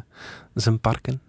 zijn 0.54 0.80
parken? 0.80 1.20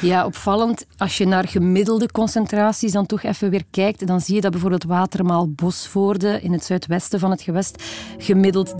Ja, 0.00 0.24
opvallend. 0.24 0.86
Als 0.96 1.18
je 1.18 1.26
naar 1.26 1.48
gemiddelde 1.48 2.10
concentraties 2.10 2.92
dan 2.92 3.06
toch 3.06 3.22
even 3.22 3.50
weer 3.50 3.64
kijkt, 3.70 4.06
dan 4.06 4.20
zie 4.20 4.34
je 4.34 4.40
dat 4.40 4.50
bijvoorbeeld 4.50 4.84
Watermaal 4.84 5.48
Bosvoorde 5.48 6.40
in 6.40 6.52
het 6.52 6.64
zuidwesten 6.64 7.20
van 7.20 7.30
het 7.30 7.42
gewest 7.42 7.82
gemiddeld 8.18 8.72
13,14 8.72 8.78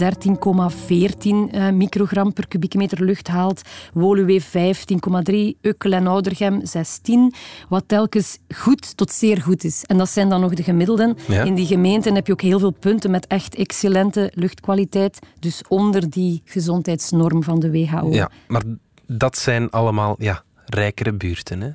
eh, 1.50 1.71
microgram 1.71 2.33
per 2.33 2.49
kubieke 2.49 2.76
meter 2.76 3.04
lucht 3.04 3.28
haalt. 3.28 3.62
Woluwe 3.92 4.42
15,3, 4.42 5.61
Ukkel 5.61 5.92
en 5.92 6.07
Oudergem 6.07 6.66
16, 6.66 7.35
wat 7.68 7.85
telkens 7.87 8.38
goed 8.54 8.97
tot 8.97 9.12
zeer 9.12 9.42
goed 9.42 9.64
is. 9.64 9.85
En 9.85 9.99
dat 9.99 10.09
zijn 10.09 10.28
dan 10.28 10.40
nog 10.40 10.54
de 10.54 10.62
gemiddelden. 10.62 11.16
Ja. 11.28 11.42
In 11.42 11.54
die 11.54 11.66
gemeenten 11.66 12.14
heb 12.14 12.26
je 12.26 12.33
ook 12.33 12.42
heel 12.42 12.59
veel 12.59 12.71
punten 12.71 13.11
met 13.11 13.26
echt 13.26 13.54
excellente 13.54 14.30
luchtkwaliteit, 14.34 15.19
dus 15.41 15.62
onder 15.69 16.10
die 16.10 16.43
gezondheidsnorm 16.45 17.43
van 17.43 17.60
de 17.60 17.71
WHO. 17.71 18.12
Ja, 18.12 18.30
maar 18.47 18.62
dat 19.08 19.38
zijn 19.38 19.71
allemaal 19.71 20.14
ja, 20.18 20.42
rijkere 20.68 21.12
buurten. 21.12 21.60
Hè? 21.60 21.71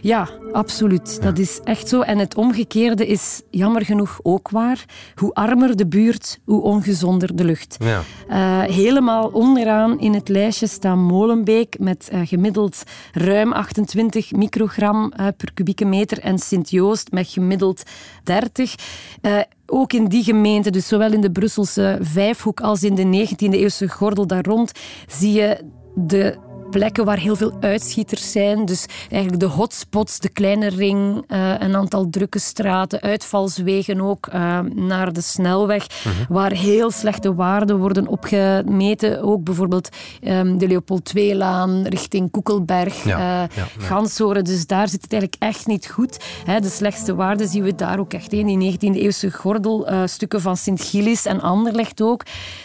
Ja, 0.00 0.28
absoluut. 0.52 1.22
Dat 1.22 1.38
is 1.38 1.60
echt 1.64 1.88
zo. 1.88 2.00
En 2.00 2.18
het 2.18 2.34
omgekeerde 2.34 3.06
is 3.06 3.42
jammer 3.50 3.84
genoeg 3.84 4.20
ook 4.22 4.50
waar. 4.50 4.84
Hoe 5.14 5.34
armer 5.34 5.76
de 5.76 5.86
buurt, 5.86 6.38
hoe 6.44 6.62
ongezonder 6.62 7.36
de 7.36 7.44
lucht. 7.44 7.76
Ja. 7.78 8.02
Eh, 8.28 8.74
helemaal 8.74 9.28
onderaan 9.28 10.00
in 10.00 10.14
het 10.14 10.28
lijstje 10.28 10.66
staan 10.66 10.98
Molenbeek 10.98 11.78
met 11.78 12.08
eh, 12.08 12.20
gemiddeld 12.24 12.82
ruim 13.12 13.52
28 13.52 14.32
microgram 14.32 15.12
eh, 15.12 15.26
per 15.36 15.52
kubieke 15.54 15.84
meter 15.84 16.18
en 16.18 16.38
Sint-Joost 16.38 17.10
met 17.10 17.28
gemiddeld 17.28 17.82
30. 18.24 18.74
Eh, 19.20 19.38
ook 19.66 19.92
in 19.92 20.04
die 20.04 20.24
gemeente, 20.24 20.70
dus 20.70 20.88
zowel 20.88 21.12
in 21.12 21.20
de 21.20 21.30
Brusselse 21.30 21.98
Vijfhoek 22.00 22.60
als 22.60 22.82
in 22.82 22.94
de 22.94 23.26
19e-eeuwse 23.26 23.88
gordel 23.88 24.26
daar 24.26 24.44
rond, 24.44 24.72
zie 25.06 25.32
je 25.32 25.64
de 25.94 26.38
plekken 26.70 27.04
waar 27.04 27.18
heel 27.18 27.36
veel 27.36 27.56
uitschieters 27.60 28.32
zijn. 28.32 28.64
Dus 28.64 28.86
eigenlijk 29.10 29.40
de 29.40 29.46
hotspots, 29.46 30.18
de 30.18 30.28
kleine 30.28 30.68
ring, 30.68 31.24
eh, 31.26 31.54
een 31.58 31.76
aantal 31.76 32.10
drukke 32.10 32.38
straten, 32.38 33.00
uitvalswegen 33.00 34.00
ook 34.00 34.26
eh, 34.26 34.60
naar 34.60 35.12
de 35.12 35.20
snelweg, 35.20 35.86
waar 36.28 36.52
heel 36.52 36.90
slechte 36.90 37.34
waarden 37.34 37.78
worden 37.78 38.06
opgemeten. 38.06 39.22
Ook 39.22 39.44
bijvoorbeeld 39.44 39.88
ehm, 40.22 40.58
de 40.58 40.66
Leopold 40.66 41.14
II-laan 41.14 41.82
richting 41.86 42.30
Koekelberg, 42.30 43.04
Ja, 43.04 43.18
eh, 43.18 43.56
ja, 43.56 43.66
ja. 43.78 43.84
Ganshoren. 43.84 44.44
Dus 44.44 44.66
daar 44.66 44.88
zit 44.88 45.02
het 45.02 45.12
eigenlijk 45.12 45.42
echt 45.42 45.66
niet 45.66 45.86
goed. 45.86 46.24
Hè, 46.44 46.60
de 46.60 46.68
slechtste 46.68 47.14
waarden 47.14 47.48
zien 47.48 47.62
we 47.62 47.74
daar 47.74 47.98
ook 47.98 48.12
echt 48.12 48.32
in. 48.32 48.46
Die 48.46 48.56
19e-eeuwse 48.56 49.30
gordel, 49.30 49.86
eh, 49.86 50.02
stukken 50.04 50.40
van 50.40 50.56
Sint-Gillis 50.56 51.26
en 51.26 51.40
Anderlecht 51.40 52.02
ook. 52.02 52.22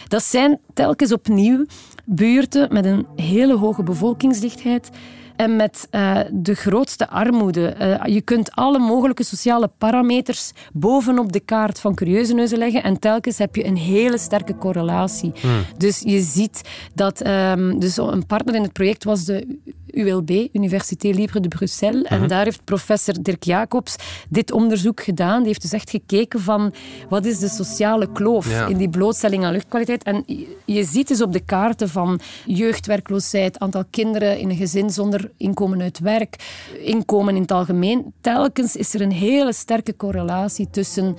Dat 0.08 0.22
zijn 0.22 0.60
telkens 0.74 1.12
opnieuw 1.12 1.64
buurten 2.04 2.72
met 2.72 2.84
een 2.84 3.06
hele 3.16 3.56
hoge 3.56 3.82
bevolkingsdichtheid 3.82 4.90
en 5.36 5.56
met 5.56 5.86
eh, 5.90 6.18
de 6.32 6.54
grootste 6.54 7.08
armoede. 7.08 7.68
Eh, 7.68 8.14
je 8.14 8.20
kunt 8.20 8.52
alle 8.52 8.78
mogelijke 8.78 9.24
sociale 9.24 9.70
parameters 9.78 10.52
bovenop 10.72 11.32
de 11.32 11.40
kaart 11.40 11.80
van 11.80 11.94
Curieuzeneuzen 11.94 12.58
leggen 12.58 12.82
en 12.82 12.98
telkens 12.98 13.38
heb 13.38 13.56
je 13.56 13.64
een 13.66 13.76
hele 13.76 14.18
sterke 14.18 14.56
correlatie. 14.58 15.32
Dus 15.76 16.00
je 16.04 16.20
ziet 16.20 16.60
dat... 16.94 17.20
ehm, 17.20 17.78
dus 17.78 17.96
een 17.96 18.26
partner 18.26 18.54
in 18.54 18.62
het 18.62 18.72
project 18.72 19.04
was 19.04 19.24
de 19.24 19.58
ULB, 19.86 20.30
Université 20.52 21.08
Libre 21.08 21.40
de 21.40 21.48
Bruxelles. 21.48 22.02
En 22.02 22.28
daar 22.28 22.44
heeft 22.44 22.64
professor 22.64 23.14
Dirk 23.22 23.42
Jacobs 23.42 23.96
dit 24.28 24.52
onderzoek 24.52 25.02
gedaan. 25.02 25.38
Die 25.38 25.46
heeft 25.46 25.62
dus 25.62 25.72
echt 25.72 25.90
gekeken 25.90 26.40
van 26.40 26.72
wat 27.08 27.24
is 27.24 27.38
de 27.38 27.48
sociale 27.48 28.12
kloof 28.12 28.50
Ja. 28.50 28.66
in 28.66 28.76
die 28.76 28.88
blootstelling 28.88 29.44
aan 29.44 29.52
luchtkwaliteit. 29.52 30.02
En 30.02 30.22
je- 30.26 30.56
je 30.64 30.84
ziet 30.84 31.08
dus 31.08 31.22
op 31.22 31.32
de 31.32 31.40
kaarten 31.44 31.88
van 31.88 32.20
jeugdwerkloosheid, 32.46 33.58
aantal 33.58 33.84
kinderen 33.90 34.38
in 34.38 34.50
een 34.50 34.56
gezin 34.56 34.90
zonder 34.90 35.23
inkomen 35.36 35.82
uit 35.82 35.98
werk, 35.98 36.36
inkomen 36.78 37.34
in 37.34 37.42
het 37.42 37.50
algemeen. 37.50 38.12
Telkens 38.20 38.76
is 38.76 38.94
er 38.94 39.00
een 39.00 39.12
hele 39.12 39.52
sterke 39.52 39.96
correlatie 39.96 40.70
tussen 40.70 41.16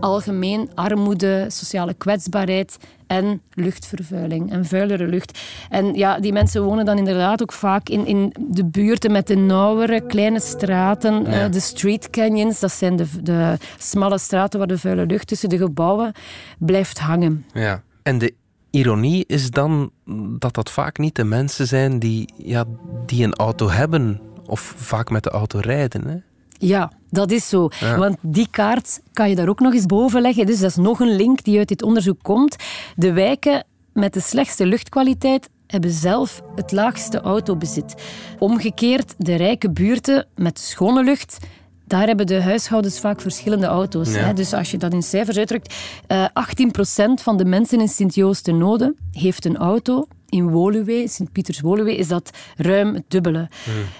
algemeen 0.00 0.70
armoede, 0.74 1.44
sociale 1.48 1.94
kwetsbaarheid 1.94 2.76
en 3.06 3.40
luchtvervuiling 3.54 4.52
en 4.52 4.64
vuilere 4.64 5.06
lucht. 5.06 5.38
En 5.70 5.94
ja, 5.94 6.20
die 6.20 6.32
mensen 6.32 6.62
wonen 6.62 6.84
dan 6.84 6.98
inderdaad 6.98 7.42
ook 7.42 7.52
vaak 7.52 7.88
in, 7.88 8.06
in 8.06 8.34
de 8.38 8.64
buurten 8.64 9.12
met 9.12 9.26
de 9.26 9.36
nauwere 9.36 10.06
kleine 10.06 10.40
straten, 10.40 11.26
eh, 11.26 11.50
de 11.50 11.60
street 11.60 12.10
canyons. 12.10 12.60
Dat 12.60 12.72
zijn 12.72 12.96
de, 12.96 13.06
de 13.22 13.56
smalle 13.78 14.18
straten 14.18 14.58
waar 14.58 14.68
de 14.68 14.78
vuile 14.78 15.06
lucht 15.06 15.26
tussen 15.26 15.48
de 15.48 15.58
gebouwen 15.58 16.12
blijft 16.58 16.98
hangen. 16.98 17.44
Ja. 17.52 17.82
En 18.02 18.18
de 18.18 18.34
ironie 18.70 19.24
is 19.26 19.50
dan 19.50 19.90
dat 20.38 20.54
dat 20.54 20.70
vaak 20.70 20.98
niet 20.98 21.14
de 21.14 21.24
mensen 21.24 21.66
zijn 21.66 21.98
die, 21.98 22.32
ja, 22.36 22.64
die 23.06 23.24
een 23.24 23.34
auto 23.34 23.70
hebben 23.70 24.20
of 24.46 24.74
vaak 24.76 25.10
met 25.10 25.22
de 25.22 25.30
auto 25.30 25.58
rijden. 25.58 26.08
Hè? 26.08 26.16
Ja, 26.58 26.92
dat 27.10 27.30
is 27.30 27.48
zo. 27.48 27.68
Ja. 27.80 27.98
Want 27.98 28.16
die 28.20 28.48
kaart 28.50 29.00
kan 29.12 29.28
je 29.28 29.34
daar 29.34 29.48
ook 29.48 29.60
nog 29.60 29.74
eens 29.74 29.86
boven 29.86 30.20
leggen. 30.20 30.46
Dus 30.46 30.60
dat 30.60 30.70
is 30.70 30.76
nog 30.76 31.00
een 31.00 31.16
link 31.16 31.44
die 31.44 31.58
uit 31.58 31.68
dit 31.68 31.82
onderzoek 31.82 32.22
komt. 32.22 32.56
De 32.96 33.12
wijken 33.12 33.64
met 33.92 34.12
de 34.12 34.20
slechtste 34.20 34.66
luchtkwaliteit 34.66 35.48
hebben 35.66 35.90
zelf 35.90 36.42
het 36.54 36.72
laagste 36.72 37.20
autobezit. 37.20 37.94
Omgekeerd, 38.38 39.14
de 39.18 39.34
rijke 39.34 39.70
buurten 39.70 40.26
met 40.34 40.58
schone 40.58 41.04
lucht... 41.04 41.38
Daar 41.86 42.06
hebben 42.06 42.26
de 42.26 42.42
huishoudens 42.42 43.00
vaak 43.00 43.20
verschillende 43.20 43.66
auto's. 43.66 44.14
Ja. 44.14 44.18
Hè? 44.18 44.32
Dus 44.32 44.52
als 44.52 44.70
je 44.70 44.76
dat 44.76 44.92
in 44.92 45.02
cijfers 45.02 45.38
uitdrukt, 45.38 45.74
eh 46.06 46.24
18% 46.24 47.22
van 47.22 47.36
de 47.36 47.44
mensen 47.44 47.80
in 47.80 47.88
Sint-Joost-de-Node 47.88 48.94
heeft 49.12 49.44
een 49.44 49.56
auto. 49.56 50.06
In 50.28 50.50
Woluwe, 50.50 51.08
Sint-Pieters-Woluwe, 51.08 51.96
is 51.96 52.08
dat 52.08 52.30
ruim 52.56 52.94
het 52.94 53.04
dubbele. 53.08 53.48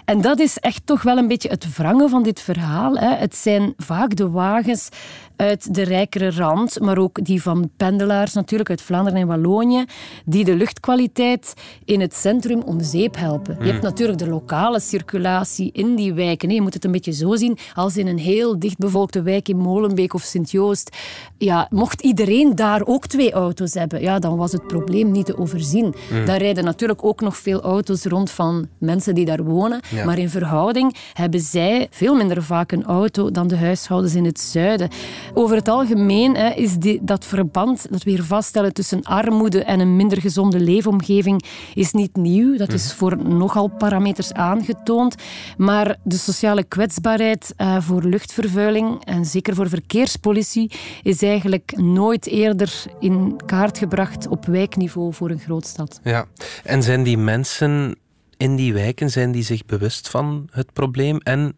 En 0.04 0.20
dat 0.20 0.38
is 0.38 0.58
echt 0.58 0.82
toch 0.84 1.02
wel 1.02 1.18
een 1.18 1.28
beetje 1.28 1.48
het 1.48 1.76
wrangen 1.76 2.08
van 2.10 2.22
dit 2.22 2.40
verhaal. 2.40 2.96
Hè. 2.96 3.14
Het 3.14 3.36
zijn 3.36 3.74
vaak 3.76 4.16
de 4.16 4.30
wagens 4.30 4.88
uit 5.36 5.74
de 5.74 5.82
rijkere 5.82 6.30
rand, 6.30 6.80
maar 6.80 6.98
ook 6.98 7.24
die 7.24 7.42
van 7.42 7.70
pendelaars 7.76 8.32
natuurlijk 8.32 8.70
uit 8.70 8.82
Vlaanderen 8.82 9.20
en 9.20 9.26
Wallonië, 9.26 9.84
die 10.24 10.44
de 10.44 10.54
luchtkwaliteit 10.54 11.54
in 11.84 12.00
het 12.00 12.14
centrum 12.14 12.62
om 12.62 12.82
zeep 12.82 13.16
helpen. 13.16 13.56
Je 13.60 13.70
hebt 13.70 13.82
natuurlijk 13.82 14.18
de 14.18 14.28
lokale 14.28 14.80
circulatie 14.80 15.70
in 15.72 15.94
die 15.94 16.14
wijken. 16.14 16.50
Je 16.50 16.62
moet 16.62 16.74
het 16.74 16.84
een 16.84 16.92
beetje 16.92 17.12
zo 17.12 17.36
zien 17.36 17.58
als 17.74 17.96
in 17.96 18.06
een 18.06 18.18
heel 18.18 18.58
dichtbevolkte 18.58 19.22
wijk 19.22 19.48
in 19.48 19.56
Molenbeek 19.56 20.14
of 20.14 20.22
Sint-Joost. 20.22 20.96
Ja, 21.38 21.66
mocht 21.70 22.02
iedereen 22.02 22.54
daar 22.54 22.82
ook 22.84 23.06
twee 23.06 23.32
auto's 23.32 23.74
hebben, 23.74 24.00
ja, 24.00 24.18
dan 24.18 24.36
was 24.36 24.52
het 24.52 24.66
probleem 24.66 25.10
niet 25.10 25.26
te 25.26 25.38
overzien. 25.38 25.94
Daar 26.24 26.38
rijden 26.38 26.64
natuurlijk 26.64 27.04
ook 27.04 27.20
nog 27.20 27.36
veel 27.36 27.60
auto's 27.60 28.04
rond 28.04 28.30
van 28.30 28.68
mensen 28.78 29.14
die 29.14 29.24
daar 29.24 29.44
wonen, 29.44 29.80
maar 30.04 30.18
in 30.18 30.30
verhouding 30.30 30.94
hebben 31.12 31.40
zij 31.40 31.86
veel 31.90 32.14
minder 32.14 32.42
vaak 32.42 32.72
een 32.72 32.84
auto 32.84 33.30
dan 33.30 33.48
de 33.48 33.56
huishoudens 33.56 34.14
in 34.14 34.24
het 34.24 34.40
zuiden. 34.40 34.88
Over 35.34 35.56
het 35.56 35.68
algemeen 35.68 36.36
hè, 36.36 36.50
is 36.50 36.74
die, 36.74 36.98
dat 37.02 37.24
verband 37.24 37.86
dat 37.90 38.02
we 38.02 38.10
hier 38.10 38.22
vaststellen 38.22 38.72
tussen 38.72 39.02
armoede 39.02 39.64
en 39.64 39.80
een 39.80 39.96
minder 39.96 40.20
gezonde 40.20 40.60
leefomgeving 40.60 41.44
is 41.74 41.92
niet 41.92 42.16
nieuw. 42.16 42.56
Dat 42.56 42.72
is 42.72 42.92
voor 42.92 43.28
nogal 43.28 43.68
parameters 43.68 44.32
aangetoond. 44.32 45.14
Maar 45.56 45.96
de 46.02 46.16
sociale 46.16 46.64
kwetsbaarheid 46.64 47.54
uh, 47.56 47.80
voor 47.80 48.02
luchtvervuiling 48.02 49.04
en 49.04 49.24
zeker 49.24 49.54
voor 49.54 49.68
verkeerspolitie 49.68 50.70
is 51.02 51.22
eigenlijk 51.22 51.72
nooit 51.76 52.26
eerder 52.26 52.84
in 53.00 53.40
kaart 53.46 53.78
gebracht 53.78 54.26
op 54.28 54.46
wijkniveau 54.46 55.14
voor 55.14 55.30
een 55.30 55.38
grootstad. 55.38 56.00
Ja, 56.02 56.26
en 56.64 56.82
zijn 56.82 57.02
die 57.02 57.18
mensen 57.18 57.96
in 58.36 58.56
die 58.56 58.72
wijken 58.72 59.10
zijn 59.10 59.32
die 59.32 59.42
zich 59.42 59.64
bewust 59.64 60.08
van 60.08 60.48
het 60.50 60.72
probleem 60.72 61.18
en 61.18 61.56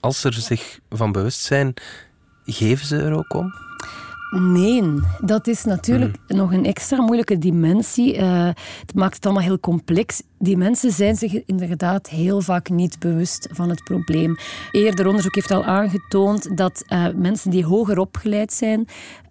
als 0.00 0.20
ze 0.20 0.32
zich 0.32 0.78
van 0.90 1.12
bewust 1.12 1.40
zijn, 1.40 1.74
Geven 2.50 2.86
ze 2.86 2.96
er 2.96 3.12
ook 3.12 3.34
om? 3.34 3.54
Nee, 4.30 4.94
dat 5.20 5.46
is 5.46 5.64
natuurlijk 5.64 6.16
hmm. 6.26 6.36
nog 6.36 6.52
een 6.52 6.64
extra 6.64 7.02
moeilijke 7.02 7.38
dimensie. 7.38 8.16
Uh, 8.16 8.44
het 8.80 8.94
maakt 8.94 9.14
het 9.14 9.24
allemaal 9.24 9.42
heel 9.42 9.60
complex. 9.60 10.22
Die 10.38 10.56
mensen 10.56 10.92
zijn 10.92 11.16
zich 11.16 11.44
inderdaad 11.46 12.08
heel 12.08 12.40
vaak 12.40 12.70
niet 12.70 12.98
bewust 12.98 13.48
van 13.52 13.68
het 13.68 13.84
probleem. 13.84 14.36
Eerder 14.70 15.06
onderzoek 15.06 15.34
heeft 15.34 15.50
al 15.50 15.64
aangetoond 15.64 16.56
dat 16.56 16.84
uh, 16.88 17.06
mensen 17.14 17.50
die 17.50 17.64
hoger 17.64 17.98
opgeleid 17.98 18.52
zijn, 18.52 18.88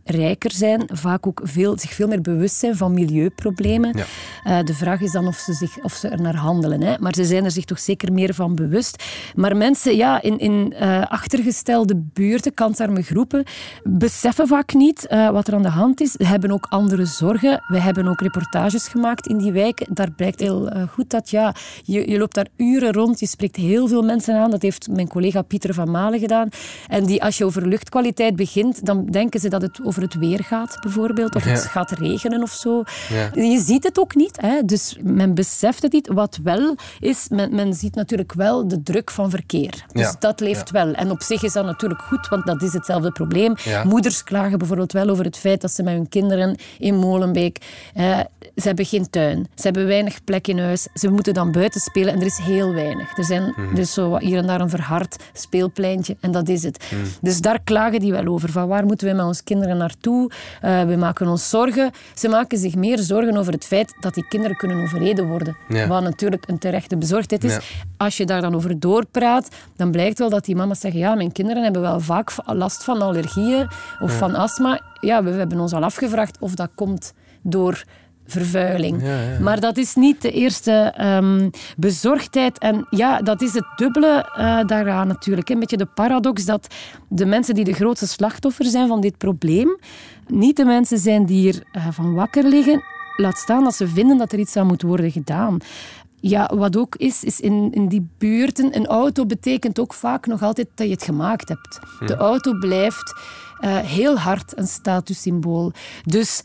rijker 0.09 0.51
zijn, 0.51 0.89
vaak 0.93 1.27
ook 1.27 1.41
veel, 1.43 1.79
zich 1.79 1.93
veel 1.93 2.07
meer 2.07 2.21
bewust 2.21 2.55
zijn 2.55 2.75
van 2.75 2.93
milieuproblemen. 2.93 3.97
Ja. 3.97 4.59
Uh, 4.59 4.65
de 4.65 4.73
vraag 4.73 5.01
is 5.01 5.11
dan 5.11 5.27
of 5.27 5.35
ze, 5.35 5.53
zich, 5.53 5.83
of 5.83 5.93
ze 5.93 6.07
er 6.07 6.21
naar 6.21 6.35
handelen. 6.35 6.81
Hè. 6.81 6.95
Maar 6.99 7.13
ze 7.15 7.25
zijn 7.25 7.45
er 7.45 7.51
zich 7.51 7.65
toch 7.65 7.79
zeker 7.79 8.13
meer 8.13 8.33
van 8.33 8.55
bewust. 8.55 9.03
Maar 9.35 9.57
mensen 9.57 9.95
ja, 9.95 10.21
in, 10.21 10.37
in 10.37 10.73
uh, 10.81 11.05
achtergestelde 11.05 11.95
buurten, 12.13 12.53
kansarme 12.53 13.01
groepen, 13.01 13.43
beseffen 13.83 14.47
vaak 14.47 14.73
niet 14.73 15.07
uh, 15.09 15.29
wat 15.29 15.47
er 15.47 15.53
aan 15.53 15.61
de 15.61 15.69
hand 15.69 16.01
is. 16.01 16.11
Ze 16.11 16.25
hebben 16.25 16.51
ook 16.51 16.65
andere 16.69 17.05
zorgen. 17.05 17.63
We 17.67 17.79
hebben 17.79 18.07
ook 18.07 18.21
reportages 18.21 18.87
gemaakt 18.87 19.27
in 19.27 19.37
die 19.37 19.51
wijken. 19.51 19.87
Daar 19.93 20.11
blijkt 20.11 20.39
heel 20.39 20.71
goed 20.91 20.96
dat 21.05 21.29
ja, 21.29 21.55
je, 21.83 22.09
je 22.09 22.17
loopt 22.17 22.35
daar 22.35 22.47
uren 22.55 22.93
rond, 22.93 23.19
je 23.19 23.27
spreekt 23.27 23.55
heel 23.55 23.87
veel 23.87 24.03
mensen 24.03 24.35
aan. 24.35 24.51
Dat 24.51 24.61
heeft 24.61 24.87
mijn 24.89 25.07
collega 25.07 25.41
Pieter 25.41 25.73
van 25.73 25.91
Malen 25.91 26.19
gedaan. 26.19 26.49
En 26.87 27.05
die, 27.05 27.23
als 27.23 27.37
je 27.37 27.45
over 27.45 27.67
luchtkwaliteit 27.67 28.35
begint, 28.35 28.85
dan 28.85 29.05
denken 29.05 29.39
ze 29.39 29.49
dat 29.49 29.61
het 29.61 29.79
over 29.83 30.01
het 30.01 30.15
weer 30.15 30.43
gaat, 30.43 30.77
bijvoorbeeld. 30.81 31.35
Of 31.35 31.43
het 31.43 31.59
gaat 31.59 31.91
regenen 31.91 32.41
of 32.41 32.51
zo. 32.51 32.83
Ja. 33.09 33.29
Je 33.33 33.59
ziet 33.59 33.83
het 33.83 33.99
ook 33.99 34.15
niet. 34.15 34.41
Hè? 34.41 34.61
Dus 34.65 34.97
men 35.01 35.33
beseft 35.33 35.81
het 35.81 35.91
niet. 35.91 36.07
Wat 36.07 36.39
wel 36.43 36.75
is, 36.99 37.27
men, 37.29 37.55
men 37.55 37.73
ziet 37.73 37.95
natuurlijk 37.95 38.33
wel 38.33 38.67
de 38.67 38.83
druk 38.83 39.11
van 39.11 39.29
verkeer. 39.29 39.85
Dus 39.93 40.15
dat 40.19 40.39
leeft 40.39 40.71
wel. 40.71 40.93
En 40.93 41.11
op 41.11 41.21
zich 41.21 41.43
is 41.43 41.53
dat 41.53 41.65
natuurlijk 41.65 42.01
goed, 42.01 42.27
want 42.27 42.45
dat 42.45 42.61
is 42.61 42.73
hetzelfde 42.73 43.11
probleem. 43.11 43.55
Moeders 43.83 44.23
klagen 44.23 44.57
bijvoorbeeld 44.57 44.91
wel 44.91 45.09
over 45.09 45.25
het 45.25 45.37
feit 45.37 45.61
dat 45.61 45.71
ze 45.71 45.83
met 45.83 45.93
hun 45.93 46.09
kinderen 46.09 46.55
in 46.79 46.95
Molenbeek... 46.95 47.57
Eh, 47.93 48.19
ze 48.55 48.67
hebben 48.67 48.85
geen 48.85 49.09
tuin. 49.09 49.47
Ze 49.55 49.61
hebben 49.61 49.87
weinig 49.87 50.23
plek 50.23 50.47
in 50.47 50.59
huis. 50.59 50.86
Ze 50.93 51.09
moeten 51.09 51.33
dan 51.33 51.51
buiten 51.51 51.81
spelen 51.81 52.13
en 52.13 52.19
er 52.19 52.25
is 52.25 52.37
heel 52.37 52.73
weinig. 52.73 53.17
Er, 53.17 53.23
zijn, 53.23 53.53
mm. 53.55 53.71
er 53.71 53.79
is 53.79 53.93
zo 53.93 54.17
hier 54.17 54.37
en 54.37 54.47
daar 54.47 54.61
een 54.61 54.69
verhard 54.69 55.23
speelpleintje 55.33 56.17
en 56.19 56.31
dat 56.31 56.49
is 56.49 56.63
het. 56.63 56.91
Mhm. 56.91 57.01
Dus 57.21 57.41
daar 57.41 57.59
klagen 57.63 57.99
die 57.99 58.11
wel 58.11 58.25
over. 58.25 58.51
Van 58.51 58.67
waar 58.67 58.85
moeten 58.85 59.07
we 59.07 59.13
met 59.13 59.25
onze 59.25 59.43
kinderen 59.43 59.77
naartoe? 59.77 60.31
Uh, 60.63 60.83
we 60.83 60.95
maken 60.95 61.27
ons 61.27 61.49
zorgen. 61.49 61.91
Ze 62.15 62.27
maken 62.27 62.57
zich 62.57 62.75
meer 62.75 62.99
zorgen 62.99 63.37
over 63.37 63.53
het 63.53 63.65
feit 63.65 63.93
dat 63.99 64.13
die 64.13 64.27
kinderen 64.27 64.57
kunnen 64.57 64.81
overreden 64.81 65.27
worden. 65.27 65.57
Wat 65.87 66.03
natuurlijk 66.03 66.43
een 66.47 66.57
terechte 66.57 66.97
bezorgdheid 66.97 67.43
is. 67.43 67.57
Als 67.97 68.17
je 68.17 68.25
daar 68.25 68.41
dan 68.41 68.55
over 68.55 68.79
doorpraat, 68.79 69.47
dan 69.75 69.91
blijkt 69.91 70.19
wel 70.19 70.29
dat 70.29 70.45
die 70.45 70.55
mama's 70.55 70.79
zeggen 70.79 70.99
ja, 70.99 71.15
mijn 71.15 71.31
kinderen 71.31 71.63
hebben 71.63 71.81
wel 71.81 71.99
vaak 71.99 72.31
last 72.45 72.83
van 72.83 73.01
allergieën 73.01 73.67
of 73.99 74.17
van 74.17 74.35
astma. 74.35 74.81
Ja, 74.99 75.23
we 75.23 75.29
hebben 75.29 75.59
ons 75.59 75.73
al 75.73 75.83
afgevraagd 75.83 76.37
of 76.39 76.55
dat 76.55 76.69
komt 76.75 77.13
door 77.41 77.83
vervuiling. 78.27 79.03
Maar 79.41 79.59
dat 79.59 79.77
is 79.77 79.95
niet 79.95 80.21
de 80.21 80.31
eerste 80.31 80.93
um, 81.01 81.49
bezorgdheid. 81.77 82.57
En 82.57 82.87
ja, 82.89 83.21
dat 83.21 83.41
is 83.41 83.53
het 83.53 83.65
dubbele 83.75 84.29
uh, 84.37 84.65
daaraan 84.65 85.07
natuurlijk. 85.07 85.49
Een 85.49 85.59
beetje 85.59 85.77
de 85.77 85.85
paradox 85.85 86.45
dat 86.45 86.67
de 87.09 87.25
mensen 87.25 87.55
die 87.55 87.63
de 87.63 87.73
grootste 87.73 88.07
slachtoffer 88.07 88.65
zijn 88.65 88.87
van 88.87 89.01
dit 89.01 89.17
probleem, 89.17 89.77
niet 90.27 90.55
de 90.55 90.65
mensen 90.65 90.97
zijn 90.97 91.25
die 91.25 91.47
er 91.53 91.63
uh, 91.73 91.87
van 91.91 92.13
wakker 92.13 92.43
liggen. 92.43 92.83
Laat 93.15 93.37
staan 93.37 93.63
dat 93.63 93.75
ze 93.75 93.87
vinden 93.87 94.17
dat 94.17 94.31
er 94.31 94.39
iets 94.39 94.55
aan 94.55 94.67
moet 94.67 94.81
worden 94.81 95.11
gedaan. 95.11 95.57
Ja, 96.19 96.51
wat 96.55 96.77
ook 96.77 96.95
is, 96.95 97.23
is 97.23 97.39
in, 97.39 97.71
in 97.71 97.87
die 97.87 98.07
buurten, 98.17 98.75
een 98.75 98.87
auto 98.87 99.25
betekent 99.25 99.79
ook 99.79 99.93
vaak 99.93 100.25
nog 100.25 100.41
altijd 100.41 100.67
dat 100.75 100.87
je 100.87 100.93
het 100.93 101.03
gemaakt 101.03 101.49
hebt. 101.49 101.79
De 102.05 102.15
auto 102.15 102.53
blijft 102.59 103.15
uh, 103.61 103.77
heel 103.77 104.17
hard 104.17 104.57
een 104.57 104.67
statussymbool. 104.67 105.71
Dus 106.03 106.41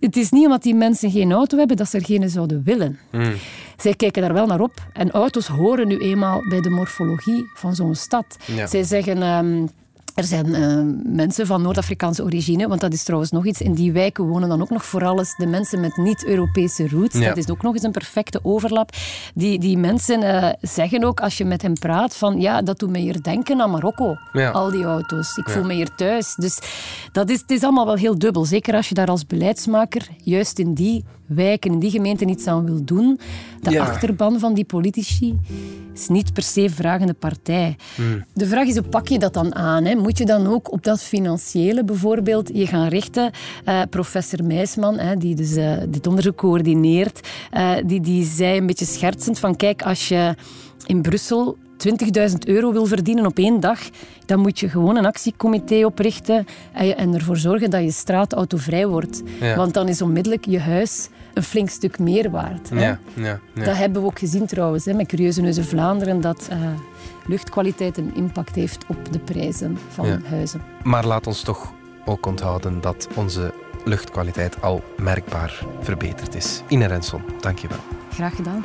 het 0.00 0.16
is 0.16 0.30
niet 0.30 0.44
omdat 0.44 0.62
die 0.62 0.74
mensen 0.74 1.10
geen 1.10 1.32
auto 1.32 1.58
hebben 1.58 1.76
dat 1.76 1.88
ze 1.88 1.98
er 1.98 2.04
geen 2.04 2.30
zouden 2.30 2.62
willen. 2.64 2.98
Mm. 3.10 3.32
Zij 3.76 3.94
kijken 3.94 4.22
daar 4.22 4.32
wel 4.32 4.46
naar 4.46 4.60
op. 4.60 4.72
En 4.92 5.10
auto's 5.10 5.46
horen 5.46 5.88
nu 5.88 5.98
eenmaal 5.98 6.40
bij 6.48 6.60
de 6.60 6.70
morfologie 6.70 7.50
van 7.54 7.74
zo'n 7.74 7.94
stad. 7.94 8.36
Zij 8.66 8.82
zeggen... 8.82 9.22
Um, 9.22 9.68
er 10.14 10.24
zijn 10.24 10.46
uh, 10.46 11.12
mensen 11.12 11.46
van 11.46 11.62
Noord-Afrikaanse 11.62 12.22
origine, 12.22 12.68
want 12.68 12.80
dat 12.80 12.92
is 12.92 13.02
trouwens 13.02 13.30
nog 13.30 13.46
iets. 13.46 13.60
In 13.60 13.72
die 13.72 13.92
wijken 13.92 14.24
wonen 14.24 14.48
dan 14.48 14.62
ook 14.62 14.70
nog 14.70 14.84
vooral 14.84 15.16
de 15.36 15.46
mensen 15.46 15.80
met 15.80 15.96
niet-Europese 15.96 16.88
roots. 16.88 17.20
Dat 17.20 17.36
is 17.36 17.50
ook 17.50 17.62
nog 17.62 17.74
eens 17.74 17.82
een 17.82 17.90
perfecte 17.90 18.40
overlap. 18.42 18.90
Die, 19.34 19.58
die 19.58 19.78
mensen 19.78 20.22
uh, 20.22 20.48
zeggen 20.60 21.04
ook, 21.04 21.20
als 21.20 21.38
je 21.38 21.44
met 21.44 21.62
hen 21.62 21.72
praat, 21.72 22.16
van 22.16 22.40
ja, 22.40 22.62
dat 22.62 22.78
doet 22.78 22.90
me 22.90 22.98
hier 22.98 23.22
denken 23.22 23.60
aan 23.60 23.70
Marokko. 23.70 24.16
Ja. 24.32 24.50
Al 24.50 24.70
die 24.70 24.84
auto's. 24.84 25.36
Ik 25.36 25.48
voel 25.48 25.64
me 25.64 25.72
hier 25.72 25.94
thuis. 25.94 26.34
Dus 26.34 26.58
dat 27.12 27.30
is, 27.30 27.40
het 27.40 27.50
is 27.50 27.62
allemaal 27.62 27.86
wel 27.86 27.94
heel 27.94 28.18
dubbel. 28.18 28.44
Zeker 28.44 28.74
als 28.74 28.88
je 28.88 28.94
daar 28.94 29.08
als 29.08 29.26
beleidsmaker 29.26 30.08
juist 30.22 30.58
in 30.58 30.74
die 30.74 31.04
wijken, 31.34 31.72
in 31.72 31.78
die 31.78 31.90
gemeenten 31.90 32.28
iets 32.28 32.46
aan 32.46 32.64
wil 32.64 32.84
doen. 32.84 33.18
De 33.60 33.80
achterban 33.80 34.38
van 34.38 34.54
die 34.54 34.64
politici 34.64 35.38
is 35.94 36.08
niet 36.08 36.32
per 36.32 36.42
se 36.42 36.70
vragende 36.70 37.14
partij. 37.14 37.76
Hmm. 37.94 38.24
De 38.34 38.46
vraag 38.46 38.66
is, 38.66 38.76
hoe 38.76 38.88
pak 38.88 39.08
je 39.08 39.18
dat 39.18 39.34
dan 39.34 39.54
aan? 39.54 39.84
Hè? 39.84 39.94
Moet 39.94 40.18
je 40.18 40.24
dan 40.24 40.46
ook 40.46 40.72
op 40.72 40.84
dat 40.84 41.02
financiële 41.02 41.84
bijvoorbeeld 41.84 42.50
je 42.54 42.66
gaan 42.66 42.88
richten? 42.88 43.30
Uh, 43.64 43.80
professor 43.90 44.44
Meisman, 44.44 44.98
hè, 44.98 45.16
die 45.16 45.34
dus, 45.34 45.56
uh, 45.56 45.76
dit 45.88 46.06
onderzoek 46.06 46.36
coördineert, 46.36 47.28
uh, 47.52 47.72
die, 47.86 48.00
die 48.00 48.24
zei 48.24 48.58
een 48.58 48.66
beetje 48.66 48.84
schertsend 48.84 49.38
van 49.38 49.56
kijk, 49.56 49.82
als 49.82 50.08
je 50.08 50.34
in 50.86 51.02
Brussel 51.02 51.56
20.000 52.30 52.36
euro 52.44 52.72
wil 52.72 52.86
verdienen 52.86 53.26
op 53.26 53.38
één 53.38 53.60
dag, 53.60 53.80
dan 54.26 54.40
moet 54.40 54.60
je 54.60 54.68
gewoon 54.68 54.96
een 54.96 55.06
actiecomité 55.06 55.84
oprichten 55.84 56.46
en 56.72 57.14
ervoor 57.14 57.36
zorgen 57.36 57.70
dat 57.70 57.82
je 57.82 57.90
straat 57.90 58.32
autovrij 58.32 58.86
wordt. 58.86 59.22
Want 59.56 59.74
dan 59.74 59.88
is 59.88 60.02
onmiddellijk 60.02 60.44
je 60.46 60.60
huis 60.60 61.08
een 61.34 61.42
flink 61.42 61.68
stuk 61.70 61.98
meer 61.98 62.30
waard. 62.30 62.68
Ja, 62.72 62.80
ja, 62.80 62.98
ja, 63.14 63.64
Dat 63.64 63.76
hebben 63.76 64.02
we 64.02 64.08
ook 64.08 64.18
gezien 64.18 64.46
trouwens 64.46 64.84
hè, 64.84 64.92
met 64.92 65.06
Curieuze 65.06 65.40
Neuze 65.40 65.64
Vlaanderen, 65.64 66.20
dat 66.20 66.48
uh, 66.52 66.58
luchtkwaliteit 67.26 67.96
een 67.98 68.14
impact 68.14 68.54
heeft 68.54 68.84
op 68.88 69.12
de 69.12 69.18
prijzen 69.18 69.78
van 69.88 70.22
huizen. 70.24 70.62
Maar 70.82 71.06
laat 71.06 71.26
ons 71.26 71.42
toch 71.42 71.72
ook 72.04 72.26
onthouden 72.26 72.80
dat 72.80 73.08
onze 73.14 73.54
luchtkwaliteit 73.84 74.62
al 74.62 74.82
merkbaar 74.96 75.64
verbeterd 75.80 76.34
is. 76.34 76.62
Ine 76.68 76.86
Renson, 76.86 77.22
dank 77.40 77.58
je 77.58 77.68
wel. 77.68 77.78
Graag 78.12 78.36
gedaan. 78.36 78.64